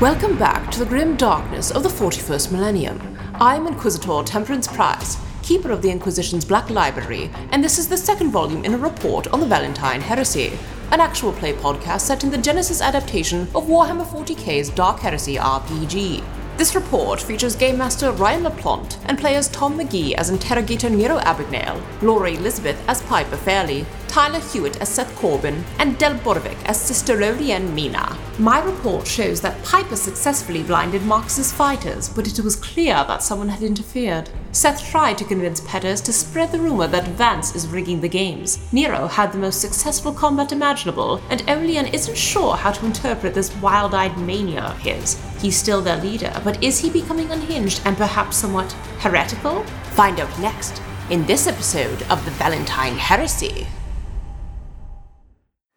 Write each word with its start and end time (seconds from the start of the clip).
Welcome 0.00 0.38
back 0.38 0.70
to 0.70 0.78
the 0.78 0.86
grim 0.86 1.14
darkness 1.14 1.70
of 1.70 1.82
the 1.82 1.90
41st 1.90 2.52
millennium. 2.52 3.18
I'm 3.34 3.66
Inquisitor 3.66 4.22
Temperance 4.24 4.66
Price, 4.66 5.18
keeper 5.42 5.70
of 5.70 5.82
the 5.82 5.90
Inquisition's 5.90 6.42
Black 6.42 6.70
Library, 6.70 7.30
and 7.52 7.62
this 7.62 7.76
is 7.76 7.86
the 7.86 7.98
second 7.98 8.30
volume 8.30 8.64
in 8.64 8.72
a 8.72 8.78
report 8.78 9.28
on 9.28 9.40
the 9.40 9.46
Valentine 9.46 10.00
Heresy, 10.00 10.58
an 10.90 11.00
actual 11.00 11.32
play 11.32 11.52
podcast 11.52 12.00
set 12.00 12.24
in 12.24 12.30
the 12.30 12.38
Genesys 12.38 12.80
adaptation 12.80 13.42
of 13.54 13.66
Warhammer 13.66 14.06
40k's 14.06 14.70
Dark 14.70 15.00
Heresy 15.00 15.36
RPG. 15.36 16.24
This 16.60 16.74
report 16.74 17.22
features 17.22 17.56
Game 17.56 17.78
Master 17.78 18.12
Ryan 18.12 18.42
LaPlante 18.42 18.98
and 19.06 19.18
players 19.18 19.48
Tom 19.48 19.78
McGee 19.78 20.12
as 20.12 20.28
Interrogator 20.28 20.90
Nero 20.90 21.18
Abagnale, 21.20 21.80
Laura 22.02 22.32
Elizabeth 22.32 22.78
as 22.86 23.00
Piper 23.04 23.38
Fairley, 23.38 23.86
Tyler 24.08 24.40
Hewitt 24.40 24.78
as 24.78 24.90
Seth 24.90 25.16
Corbin, 25.16 25.64
and 25.78 25.96
Del 25.96 26.16
Borovic 26.16 26.62
as 26.66 26.78
Sister 26.78 27.16
Lolienne 27.16 27.72
Mina. 27.72 28.14
My 28.38 28.62
report 28.62 29.06
shows 29.06 29.40
that 29.40 29.64
Piper 29.64 29.96
successfully 29.96 30.62
blinded 30.62 31.00
Marcus's 31.04 31.50
fighters, 31.50 32.10
but 32.10 32.28
it 32.28 32.38
was 32.44 32.56
clear 32.56 32.92
that 33.04 33.22
someone 33.22 33.48
had 33.48 33.62
interfered. 33.62 34.28
Seth 34.52 34.84
tried 34.84 35.16
to 35.16 35.24
convince 35.24 35.62
Peters 35.62 36.02
to 36.02 36.12
spread 36.12 36.52
the 36.52 36.60
rumor 36.60 36.88
that 36.88 37.08
Vance 37.08 37.54
is 37.54 37.68
rigging 37.68 38.02
the 38.02 38.08
games. 38.08 38.70
Nero 38.70 39.06
had 39.06 39.32
the 39.32 39.38
most 39.38 39.62
successful 39.62 40.12
combat 40.12 40.52
imaginable, 40.52 41.22
and 41.30 41.42
Olean 41.48 41.86
isn't 41.86 42.18
sure 42.18 42.54
how 42.54 42.70
to 42.70 42.84
interpret 42.84 43.32
this 43.32 43.56
wild 43.62 43.94
eyed 43.94 44.18
mania 44.18 44.64
of 44.64 44.78
his. 44.80 45.18
He's 45.40 45.56
still 45.56 45.80
their 45.80 45.96
leader, 45.96 46.32
but 46.44 46.62
is 46.62 46.78
he 46.80 46.90
becoming 46.90 47.30
unhinged 47.30 47.80
and 47.86 47.96
perhaps 47.96 48.36
somewhat 48.36 48.70
heretical? 48.98 49.64
Find 49.92 50.20
out 50.20 50.38
next 50.38 50.82
in 51.08 51.24
this 51.24 51.46
episode 51.46 52.02
of 52.04 52.24
the 52.26 52.30
Valentine 52.32 52.96
Heresy. 52.96 53.66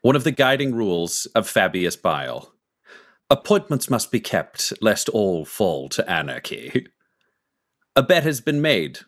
One 0.01 0.17
of 0.17 0.25
the 0.25 0.31
guiding 0.31 0.75
rules 0.75 1.27
of 1.27 1.49
Fabius 1.49 1.95
Bile. 1.95 2.53
Appointments 3.29 3.89
must 3.89 4.11
be 4.11 4.19
kept, 4.19 4.73
lest 4.81 5.07
all 5.09 5.45
fall 5.45 5.87
to 5.89 6.09
anarchy. 6.11 6.87
A 7.95 8.03
bet 8.03 8.23
has 8.23 8.41
been 8.41 8.61
made, 8.61 8.99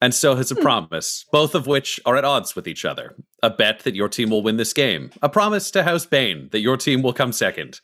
and 0.00 0.14
so 0.14 0.36
has 0.36 0.52
a 0.52 0.54
hmm. 0.54 0.62
promise, 0.62 1.24
both 1.32 1.56
of 1.56 1.66
which 1.66 1.98
are 2.06 2.16
at 2.16 2.24
odds 2.24 2.54
with 2.54 2.68
each 2.68 2.84
other. 2.84 3.16
A 3.42 3.50
bet 3.50 3.80
that 3.80 3.96
your 3.96 4.08
team 4.08 4.30
will 4.30 4.42
win 4.42 4.58
this 4.58 4.72
game, 4.72 5.10
a 5.22 5.28
promise 5.28 5.72
to 5.72 5.82
House 5.82 6.06
Bane 6.06 6.50
that 6.52 6.60
your 6.60 6.76
team 6.76 7.02
will 7.02 7.12
come 7.12 7.32
second, 7.32 7.80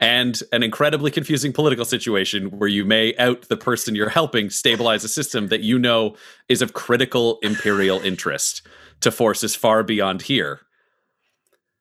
and 0.00 0.42
an 0.50 0.62
incredibly 0.62 1.10
confusing 1.10 1.52
political 1.52 1.84
situation 1.84 2.50
where 2.58 2.68
you 2.68 2.84
may 2.84 3.14
out 3.16 3.42
the 3.42 3.56
person 3.56 3.94
you're 3.94 4.08
helping 4.08 4.48
stabilize 4.48 5.04
a 5.04 5.08
system 5.08 5.48
that 5.48 5.60
you 5.60 5.78
know 5.78 6.16
is 6.48 6.62
of 6.62 6.72
critical 6.72 7.38
imperial 7.42 8.00
interest 8.00 8.66
to 9.00 9.10
forces 9.10 9.54
far 9.54 9.82
beyond 9.82 10.22
here. 10.22 10.60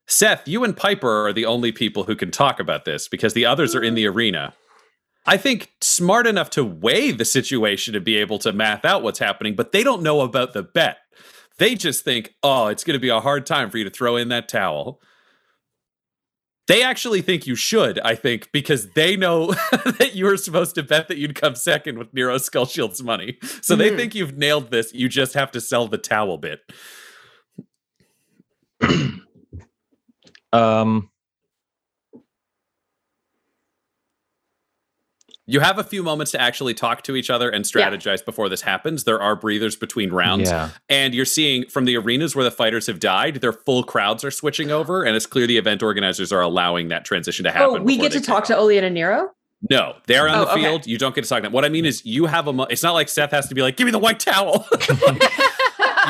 Seth, 0.05 0.47
you 0.47 0.63
and 0.63 0.75
Piper 0.75 1.27
are 1.27 1.33
the 1.33 1.45
only 1.45 1.71
people 1.71 2.05
who 2.05 2.15
can 2.15 2.31
talk 2.31 2.59
about 2.59 2.83
this 2.83 3.07
because 3.07 3.33
the 3.33 3.45
others 3.45 3.73
are 3.73 3.83
in 3.83 3.93
the 3.93 4.07
arena. 4.07 4.53
I 5.25 5.37
think 5.37 5.71
smart 5.79 6.27
enough 6.27 6.49
to 6.51 6.65
weigh 6.65 7.11
the 7.11 7.25
situation 7.25 7.95
and 7.95 8.03
be 8.03 8.17
able 8.17 8.39
to 8.39 8.51
math 8.51 8.83
out 8.83 9.03
what's 9.03 9.19
happening, 9.19 9.55
but 9.55 9.71
they 9.71 9.83
don't 9.83 10.01
know 10.01 10.21
about 10.21 10.53
the 10.53 10.63
bet. 10.63 10.97
They 11.57 11.75
just 11.75 12.03
think, 12.03 12.33
oh, 12.41 12.67
it's 12.67 12.83
going 12.83 12.95
to 12.95 13.01
be 13.01 13.09
a 13.09 13.19
hard 13.19 13.45
time 13.45 13.69
for 13.69 13.77
you 13.77 13.83
to 13.83 13.89
throw 13.89 14.15
in 14.15 14.29
that 14.29 14.49
towel. 14.49 14.99
They 16.69 16.83
actually 16.83 17.23
think 17.23 17.47
you 17.47 17.55
should, 17.55 17.99
I 18.01 18.13
think, 18.13 18.51
because 18.51 18.91
they 18.91 19.17
know 19.17 19.47
that 19.71 20.11
you 20.13 20.25
were 20.25 20.37
supposed 20.37 20.75
to 20.75 20.83
bet 20.83 21.07
that 21.07 21.17
you'd 21.17 21.33
come 21.33 21.55
second 21.55 21.97
with 21.97 22.13
Nero 22.13 22.37
Skullshield's 22.37 23.01
money. 23.01 23.39
So 23.41 23.73
mm-hmm. 23.73 23.79
they 23.79 23.97
think 23.97 24.13
you've 24.13 24.37
nailed 24.37 24.69
this. 24.69 24.93
You 24.93 25.09
just 25.09 25.33
have 25.33 25.49
to 25.53 25.61
sell 25.61 25.87
the 25.87 25.97
towel 25.97 26.37
bit. 26.37 26.61
Um, 30.51 31.11
you 35.49 35.59
have 35.61 35.79
a 35.79 35.83
few 35.83 36.03
moments 36.03 36.31
to 36.33 36.39
actually 36.39 36.75
talk 36.75 37.01
to 37.03 37.15
each 37.15 37.29
other 37.31 37.49
and 37.49 37.65
strategize 37.65 38.19
yeah. 38.19 38.25
before 38.25 38.49
this 38.49 38.61
happens. 38.61 39.03
There 39.03 39.19
are 39.19 39.35
breathers 39.35 39.75
between 39.75 40.11
rounds. 40.11 40.49
Yeah. 40.49 40.69
And 40.89 41.15
you're 41.15 41.25
seeing 41.25 41.67
from 41.67 41.85
the 41.85 41.97
arenas 41.97 42.35
where 42.35 42.45
the 42.45 42.51
fighters 42.51 42.85
have 42.85 42.99
died, 42.99 43.35
their 43.41 43.51
full 43.51 43.83
crowds 43.83 44.23
are 44.23 44.29
switching 44.29 44.69
over. 44.69 45.03
And 45.03 45.15
it's 45.15 45.25
clear 45.25 45.47
the 45.47 45.57
event 45.57 45.81
organizers 45.81 46.31
are 46.31 46.41
allowing 46.41 46.89
that 46.89 47.03
transition 47.03 47.45
to 47.45 47.49
oh, 47.49 47.53
happen. 47.53 47.81
Oh, 47.81 47.83
we 47.83 47.97
get 47.97 48.11
to 48.11 48.21
talk 48.21 48.43
off. 48.43 48.47
to 48.47 48.57
Olean 48.57 48.83
and 48.83 48.93
Nero? 48.93 49.31
No, 49.69 49.95
they're 50.05 50.29
on 50.29 50.35
oh, 50.35 50.45
the 50.45 50.53
field. 50.53 50.81
Okay. 50.81 50.91
You 50.91 50.97
don't 50.97 51.15
get 51.15 51.23
to 51.23 51.29
talk 51.29 51.39
to 51.39 51.43
them. 51.43 51.51
What 51.51 51.65
I 51.65 51.69
mean 51.69 51.85
is, 51.85 52.05
you 52.05 52.27
have 52.27 52.47
a. 52.47 52.53
Mo- 52.53 52.67
it's 52.69 52.83
not 52.83 52.93
like 52.93 53.09
Seth 53.09 53.31
has 53.31 53.49
to 53.49 53.55
be 53.55 53.61
like, 53.61 53.75
"Give 53.75 53.85
me 53.85 53.91
the 53.91 53.99
white 53.99 54.17
towel." 54.17 54.65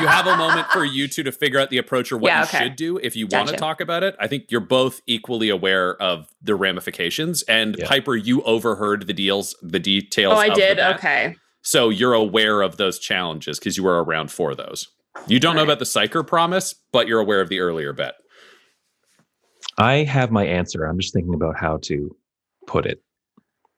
you 0.00 0.06
have 0.06 0.26
a 0.26 0.36
moment 0.36 0.68
for 0.68 0.84
you 0.84 1.08
two 1.08 1.22
to 1.22 1.32
figure 1.32 1.58
out 1.58 1.70
the 1.70 1.78
approach 1.78 2.10
or 2.10 2.16
what 2.16 2.28
yeah, 2.28 2.40
you 2.40 2.44
okay. 2.44 2.58
should 2.64 2.76
do 2.76 2.98
if 2.98 3.16
you 3.16 3.26
gotcha. 3.26 3.36
want 3.36 3.48
to 3.50 3.56
talk 3.56 3.80
about 3.80 4.02
it. 4.02 4.16
I 4.18 4.26
think 4.26 4.50
you're 4.50 4.60
both 4.60 5.00
equally 5.06 5.48
aware 5.48 6.00
of 6.00 6.28
the 6.42 6.54
ramifications. 6.54 7.42
And 7.42 7.76
yeah. 7.78 7.86
Piper, 7.86 8.16
you 8.16 8.42
overheard 8.42 9.06
the 9.06 9.12
deals, 9.12 9.54
the 9.62 9.78
details. 9.78 10.34
Oh, 10.34 10.38
I 10.38 10.48
did. 10.50 10.78
Okay. 10.78 11.36
So 11.62 11.88
you're 11.88 12.14
aware 12.14 12.62
of 12.62 12.76
those 12.76 12.98
challenges 12.98 13.58
because 13.58 13.76
you 13.76 13.84
were 13.84 14.02
around 14.02 14.30
for 14.30 14.54
those. 14.54 14.88
You 15.26 15.40
don't 15.40 15.50
All 15.50 15.54
know 15.54 15.60
right. 15.62 15.68
about 15.68 15.78
the 15.78 15.84
psyker 15.84 16.26
promise, 16.26 16.74
but 16.92 17.06
you're 17.06 17.20
aware 17.20 17.40
of 17.40 17.48
the 17.48 17.60
earlier 17.60 17.92
bet. 17.92 18.14
I 19.76 20.04
have 20.04 20.30
my 20.30 20.46
answer. 20.46 20.84
I'm 20.84 20.98
just 20.98 21.12
thinking 21.12 21.34
about 21.34 21.58
how 21.58 21.78
to 21.82 22.14
put 22.66 22.86
it. 22.86 23.02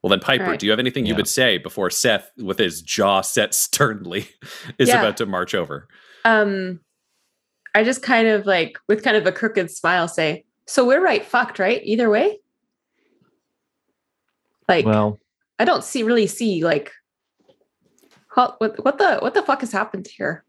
Well, 0.03 0.11
then, 0.11 0.21
Piper, 0.21 0.45
right. 0.45 0.59
do 0.59 0.67
you 0.67 0.73
have 0.73 0.81
anything 0.81 1.07
you 1.07 1.15
would 1.15 1.29
say 1.29 1.59
before 1.59 1.89
Seth, 1.89 2.29
with 2.37 2.59
his 2.59 2.83
jaw 2.83 3.21
set 3.21 3.55
sternly, 3.55 4.29
is 4.79 4.89
yeah. 4.89 4.99
about 4.99 5.17
to 5.19 5.27
march 5.27 5.55
over? 5.55 5.87
Um, 6.25 6.81
I 7.75 7.85
just 7.85 8.03
kind 8.03 8.29
of 8.29 8.47
like, 8.47 8.79
with 8.89 9.03
kind 9.03 9.17
of 9.17 9.27
a 9.27 9.33
crooked 9.33 9.71
smile, 9.71 10.09
say, 10.09 10.45
"So 10.67 10.87
we're 10.87 11.03
right, 11.03 11.25
fucked, 11.25 11.59
right? 11.59 11.81
Either 11.85 12.11
way." 12.11 12.41
Like, 14.69 14.87
well, 14.87 15.19
I 15.59 15.65
don't 15.65 15.85
see 15.85 16.03
really 16.03 16.27
see 16.27 16.65
like, 16.65 16.93
what 18.35 18.61
what, 18.61 18.85
what 18.85 18.99
the 18.99 19.19
what 19.19 19.35
the 19.35 19.43
fuck 19.43 19.61
has 19.61 19.73
happened 19.73 20.07
here? 20.07 20.45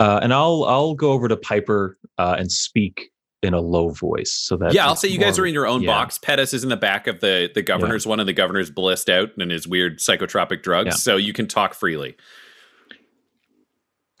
Uh, 0.00 0.20
and 0.22 0.32
I'll 0.32 0.64
I'll 0.64 0.94
go 0.94 1.12
over 1.12 1.28
to 1.28 1.36
Piper 1.36 1.98
uh, 2.18 2.36
and 2.38 2.50
speak 2.50 3.10
in 3.42 3.54
a 3.54 3.60
low 3.60 3.90
voice 3.90 4.32
so 4.32 4.56
that 4.56 4.74
yeah 4.74 4.84
i'll 4.84 4.96
say 4.96 5.06
you 5.06 5.18
guys 5.18 5.38
are 5.38 5.46
in 5.46 5.54
your 5.54 5.66
own 5.66 5.80
yeah. 5.80 5.92
box 5.92 6.18
pettis 6.18 6.52
is 6.52 6.64
in 6.64 6.70
the 6.70 6.76
back 6.76 7.06
of 7.06 7.20
the 7.20 7.48
the 7.54 7.62
governor's 7.62 8.04
yeah. 8.04 8.10
one 8.10 8.18
and 8.18 8.28
the 8.28 8.32
governor's 8.32 8.68
blissed 8.68 9.08
out 9.08 9.28
and 9.38 9.52
his 9.52 9.66
weird 9.66 9.98
psychotropic 10.00 10.60
drugs 10.60 10.86
yeah. 10.86 10.92
so 10.94 11.16
you 11.16 11.32
can 11.32 11.46
talk 11.46 11.72
freely 11.72 12.16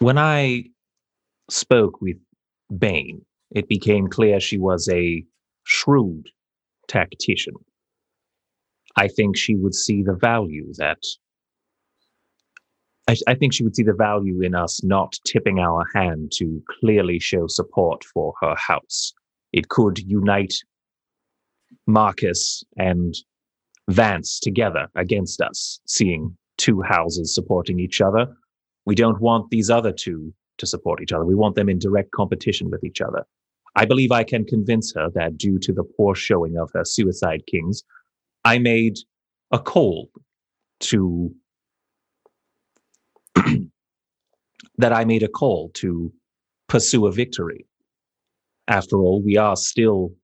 when 0.00 0.18
i 0.18 0.64
spoke 1.50 2.00
with 2.00 2.16
Bain, 2.76 3.24
it 3.50 3.66
became 3.68 4.08
clear 4.08 4.40
she 4.40 4.58
was 4.58 4.88
a 4.90 5.24
shrewd 5.64 6.28
tactician 6.86 7.54
i 8.96 9.08
think 9.08 9.36
she 9.36 9.54
would 9.54 9.74
see 9.74 10.02
the 10.02 10.14
value 10.14 10.72
that 10.78 11.02
I, 13.08 13.16
I 13.26 13.34
think 13.34 13.54
she 13.54 13.64
would 13.64 13.74
see 13.74 13.82
the 13.82 13.94
value 13.94 14.42
in 14.42 14.54
us 14.54 14.84
not 14.84 15.14
tipping 15.26 15.58
our 15.58 15.86
hand 15.94 16.30
to 16.36 16.62
clearly 16.78 17.18
show 17.18 17.46
support 17.46 18.04
for 18.04 18.34
her 18.42 18.54
house. 18.54 19.14
It 19.52 19.70
could 19.70 19.98
unite 19.98 20.52
Marcus 21.86 22.62
and 22.76 23.14
Vance 23.88 24.38
together 24.38 24.88
against 24.94 25.40
us, 25.40 25.80
seeing 25.86 26.36
two 26.58 26.82
houses 26.82 27.34
supporting 27.34 27.80
each 27.80 28.02
other. 28.02 28.26
We 28.88 28.94
don't 28.94 29.20
want 29.20 29.50
these 29.50 29.68
other 29.68 29.92
two 29.92 30.32
to 30.56 30.66
support 30.66 31.02
each 31.02 31.12
other. 31.12 31.26
We 31.26 31.34
want 31.34 31.56
them 31.56 31.68
in 31.68 31.78
direct 31.78 32.10
competition 32.12 32.70
with 32.70 32.82
each 32.82 33.02
other. 33.02 33.26
I 33.76 33.84
believe 33.84 34.10
I 34.10 34.24
can 34.24 34.46
convince 34.46 34.94
her 34.94 35.10
that 35.10 35.36
due 35.36 35.58
to 35.58 35.74
the 35.74 35.84
poor 35.84 36.14
showing 36.14 36.56
of 36.56 36.70
her 36.72 36.86
Suicide 36.86 37.42
Kings, 37.46 37.82
I 38.46 38.56
made 38.58 38.96
a 39.50 39.58
call 39.58 40.08
to 40.80 41.30
that 44.78 44.94
I 44.94 45.04
made 45.04 45.22
a 45.22 45.28
call 45.28 45.68
to 45.74 46.10
pursue 46.66 47.06
a 47.06 47.12
victory. 47.12 47.66
After 48.68 48.96
all, 48.96 49.20
we 49.22 49.36
are 49.36 49.56
still 49.56 50.14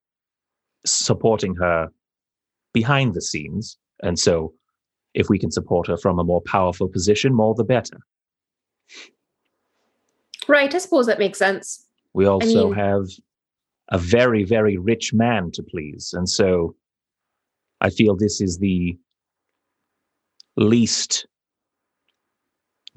supporting 0.87 1.55
her 1.57 1.91
behind 2.73 3.13
the 3.13 3.21
scenes. 3.21 3.77
And 4.03 4.19
so, 4.19 4.55
if 5.13 5.29
we 5.29 5.39
can 5.39 5.51
support 5.51 5.87
her 5.87 5.99
from 5.99 6.19
a 6.19 6.25
more 6.25 6.41
powerful 6.41 6.89
position, 6.89 7.35
more 7.35 7.55
the 7.55 7.63
better. 7.63 7.99
Right. 10.49 10.75
I 10.75 10.79
suppose 10.79 11.07
that 11.07 11.19
makes 11.19 11.39
sense. 11.39 11.87
We 12.13 12.27
also 12.27 12.67
I 12.67 12.75
mean... 12.75 12.75
have 12.75 13.07
a 13.91 13.99
very, 13.99 14.45
very 14.45 14.79
rich 14.79 15.13
man 15.13 15.51
to 15.53 15.63
please. 15.63 16.13
And 16.13 16.29
so, 16.29 16.75
I 17.81 17.91
feel 17.91 18.17
this 18.17 18.41
is 18.41 18.59
the 18.59 18.97
least 20.57 21.27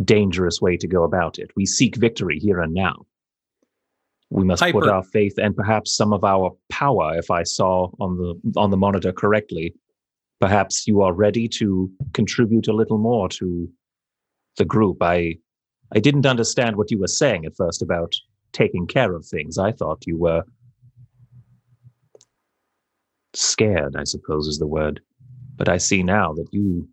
dangerous 0.03 0.61
way 0.61 0.77
to 0.77 0.87
go 0.87 1.03
about 1.03 1.39
it. 1.39 1.49
We 1.55 1.65
seek 1.65 1.95
victory 1.95 2.39
here 2.39 2.61
and 2.61 2.73
now. 2.73 3.05
We 4.29 4.43
must 4.43 4.61
Piper. 4.61 4.79
put 4.79 4.89
our 4.89 5.03
faith 5.03 5.37
and 5.37 5.55
perhaps 5.55 5.95
some 5.95 6.13
of 6.13 6.23
our 6.23 6.55
power, 6.69 7.17
if 7.17 7.31
I 7.31 7.43
saw 7.43 7.89
on 7.99 8.17
the 8.17 8.59
on 8.59 8.71
the 8.71 8.77
monitor 8.77 9.11
correctly. 9.11 9.73
Perhaps 10.39 10.85
you 10.85 11.01
are 11.01 11.13
ready 11.13 11.47
to 11.47 11.89
contribute 12.13 12.67
a 12.67 12.73
little 12.73 12.99
more 12.99 13.27
to 13.29 13.67
the 14.57 14.65
group. 14.65 15.01
I 15.01 15.37
I 15.95 15.99
didn't 15.99 16.25
understand 16.25 16.75
what 16.75 16.91
you 16.91 16.99
were 16.99 17.07
saying 17.07 17.45
at 17.45 17.55
first 17.55 17.81
about 17.81 18.13
taking 18.51 18.87
care 18.87 19.13
of 19.13 19.25
things. 19.25 19.57
I 19.57 19.71
thought 19.71 20.05
you 20.05 20.17
were 20.17 20.43
scared, 23.33 23.95
I 23.95 24.03
suppose 24.03 24.47
is 24.47 24.59
the 24.59 24.67
word. 24.67 25.01
But 25.55 25.69
I 25.69 25.77
see 25.77 26.03
now 26.03 26.33
that 26.33 26.47
you. 26.51 26.87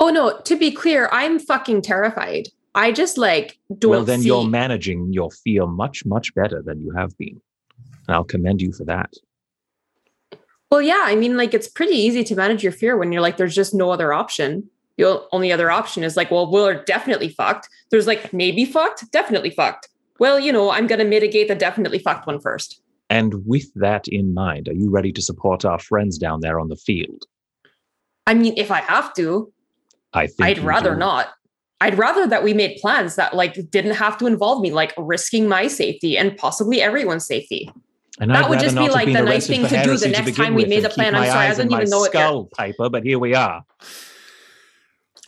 Oh 0.00 0.10
no! 0.10 0.40
To 0.44 0.56
be 0.56 0.70
clear, 0.70 1.08
I'm 1.12 1.38
fucking 1.38 1.82
terrified. 1.82 2.48
I 2.74 2.92
just 2.92 3.18
like 3.18 3.58
don't. 3.78 3.90
Well, 3.90 4.04
then 4.04 4.20
see... 4.20 4.28
you're 4.28 4.46
managing 4.46 5.12
your 5.12 5.30
fear 5.30 5.66
much, 5.66 6.06
much 6.06 6.34
better 6.34 6.62
than 6.62 6.80
you 6.80 6.92
have 6.92 7.16
been. 7.18 7.40
And 8.06 8.14
I'll 8.14 8.24
commend 8.24 8.62
you 8.62 8.72
for 8.72 8.84
that. 8.84 9.12
Well, 10.70 10.82
yeah. 10.82 11.02
I 11.04 11.14
mean, 11.14 11.36
like, 11.36 11.54
it's 11.54 11.68
pretty 11.68 11.94
easy 11.94 12.24
to 12.24 12.36
manage 12.36 12.62
your 12.62 12.72
fear 12.72 12.96
when 12.96 13.10
you're 13.10 13.22
like, 13.22 13.38
there's 13.38 13.54
just 13.54 13.74
no 13.74 13.90
other 13.90 14.12
option. 14.12 14.70
The 14.98 15.24
only 15.32 15.52
other 15.52 15.70
option 15.70 16.04
is 16.04 16.16
like, 16.16 16.30
well, 16.30 16.50
we're 16.50 16.82
definitely 16.84 17.30
fucked. 17.30 17.68
There's 17.90 18.06
like, 18.06 18.32
maybe 18.32 18.64
fucked, 18.64 19.10
definitely 19.12 19.50
fucked. 19.50 19.88
Well, 20.18 20.38
you 20.38 20.52
know, 20.52 20.70
I'm 20.70 20.86
going 20.86 20.98
to 20.98 21.04
mitigate 21.04 21.48
the 21.48 21.54
definitely 21.54 22.00
fucked 22.00 22.26
one 22.26 22.40
first. 22.40 22.82
And 23.08 23.46
with 23.46 23.72
that 23.74 24.06
in 24.08 24.34
mind, 24.34 24.68
are 24.68 24.74
you 24.74 24.90
ready 24.90 25.12
to 25.12 25.22
support 25.22 25.64
our 25.64 25.78
friends 25.78 26.18
down 26.18 26.40
there 26.40 26.60
on 26.60 26.68
the 26.68 26.76
field? 26.76 27.24
I 28.26 28.34
mean, 28.34 28.54
if 28.56 28.70
I 28.70 28.80
have 28.80 29.14
to, 29.14 29.50
I 30.12 30.26
think 30.26 30.40
I'd 30.40 30.58
rather 30.58 30.92
do. 30.92 30.98
not. 30.98 31.28
I'd 31.80 31.96
rather 31.96 32.26
that 32.26 32.42
we 32.42 32.52
made 32.52 32.78
plans 32.80 33.14
that 33.14 33.34
like 33.34 33.70
didn't 33.70 33.94
have 33.94 34.18
to 34.18 34.26
involve 34.26 34.60
me, 34.60 34.72
like 34.72 34.92
risking 34.98 35.48
my 35.48 35.68
safety 35.68 36.18
and 36.18 36.36
possibly 36.36 36.82
everyone's 36.82 37.24
safety. 37.24 37.70
And 38.20 38.32
that 38.32 38.44
I'd 38.44 38.50
would 38.50 38.58
just 38.58 38.76
be 38.76 38.88
like 38.88 39.06
the 39.06 39.22
nice 39.22 39.46
thing 39.46 39.62
to 39.62 39.82
do 39.84 39.96
the 39.96 40.08
next 40.08 40.34
time 40.34 40.54
we 40.54 40.64
made 40.64 40.84
a 40.84 40.88
plan. 40.88 41.14
I'm 41.14 41.26
sorry, 41.26 41.46
I 41.46 41.54
didn't 41.54 41.72
even 41.72 41.88
know 41.88 42.04
it. 42.04 42.10
skull, 42.10 42.46
Piper, 42.46 42.90
but 42.90 43.04
here 43.04 43.20
we 43.20 43.34
are. 43.34 43.62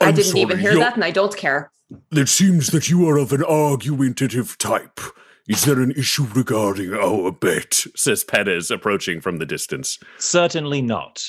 I 0.01 0.09
I'm 0.09 0.15
didn't 0.15 0.37
even 0.39 0.59
hear 0.59 0.73
you're- 0.73 0.83
that, 0.85 0.95
and 0.95 1.05
I 1.05 1.11
don't 1.11 1.37
care. 1.37 1.71
It 2.13 2.29
seems 2.29 2.69
that 2.69 2.89
you 2.89 3.09
are 3.09 3.19
of 3.19 3.33
an 3.33 3.43
argumentative 3.43 4.57
type. 4.59 5.01
Is 5.49 5.65
there 5.65 5.81
an 5.81 5.91
issue 5.93 6.25
regarding 6.35 6.95
our 6.95 7.33
bet? 7.33 7.85
Says 7.97 8.23
Pettis, 8.23 8.71
approaching 8.71 9.21
from 9.21 9.39
the 9.39 9.47
distance. 9.47 9.99
Certainly 10.19 10.83
not. 10.83 11.21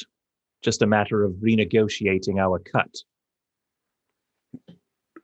Just 0.62 0.83
a 0.83 0.88
matter 0.88 1.23
of 1.23 1.31
renegotiating 1.44 2.38
our 2.39 2.59
cut. 2.59 2.94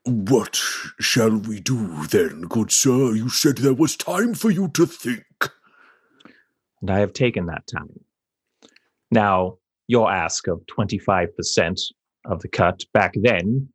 What 0.05 0.55
shall 0.99 1.37
we 1.37 1.59
do 1.59 2.07
then, 2.07 2.41
good 2.41 2.71
sir? 2.71 3.13
You 3.13 3.29
said 3.29 3.57
there 3.57 3.73
was 3.73 3.95
time 3.95 4.33
for 4.33 4.49
you 4.49 4.69
to 4.69 4.85
think. 4.87 5.25
And 6.81 6.89
I 6.89 6.99
have 6.99 7.13
taken 7.13 7.45
that 7.47 7.67
time. 7.67 7.99
Now, 9.11 9.57
your 9.87 10.11
ask 10.11 10.47
of 10.47 10.61
25% 10.75 11.79
of 12.27 12.41
the 12.41 12.47
cut 12.47 12.83
back 12.93 13.13
then, 13.15 13.69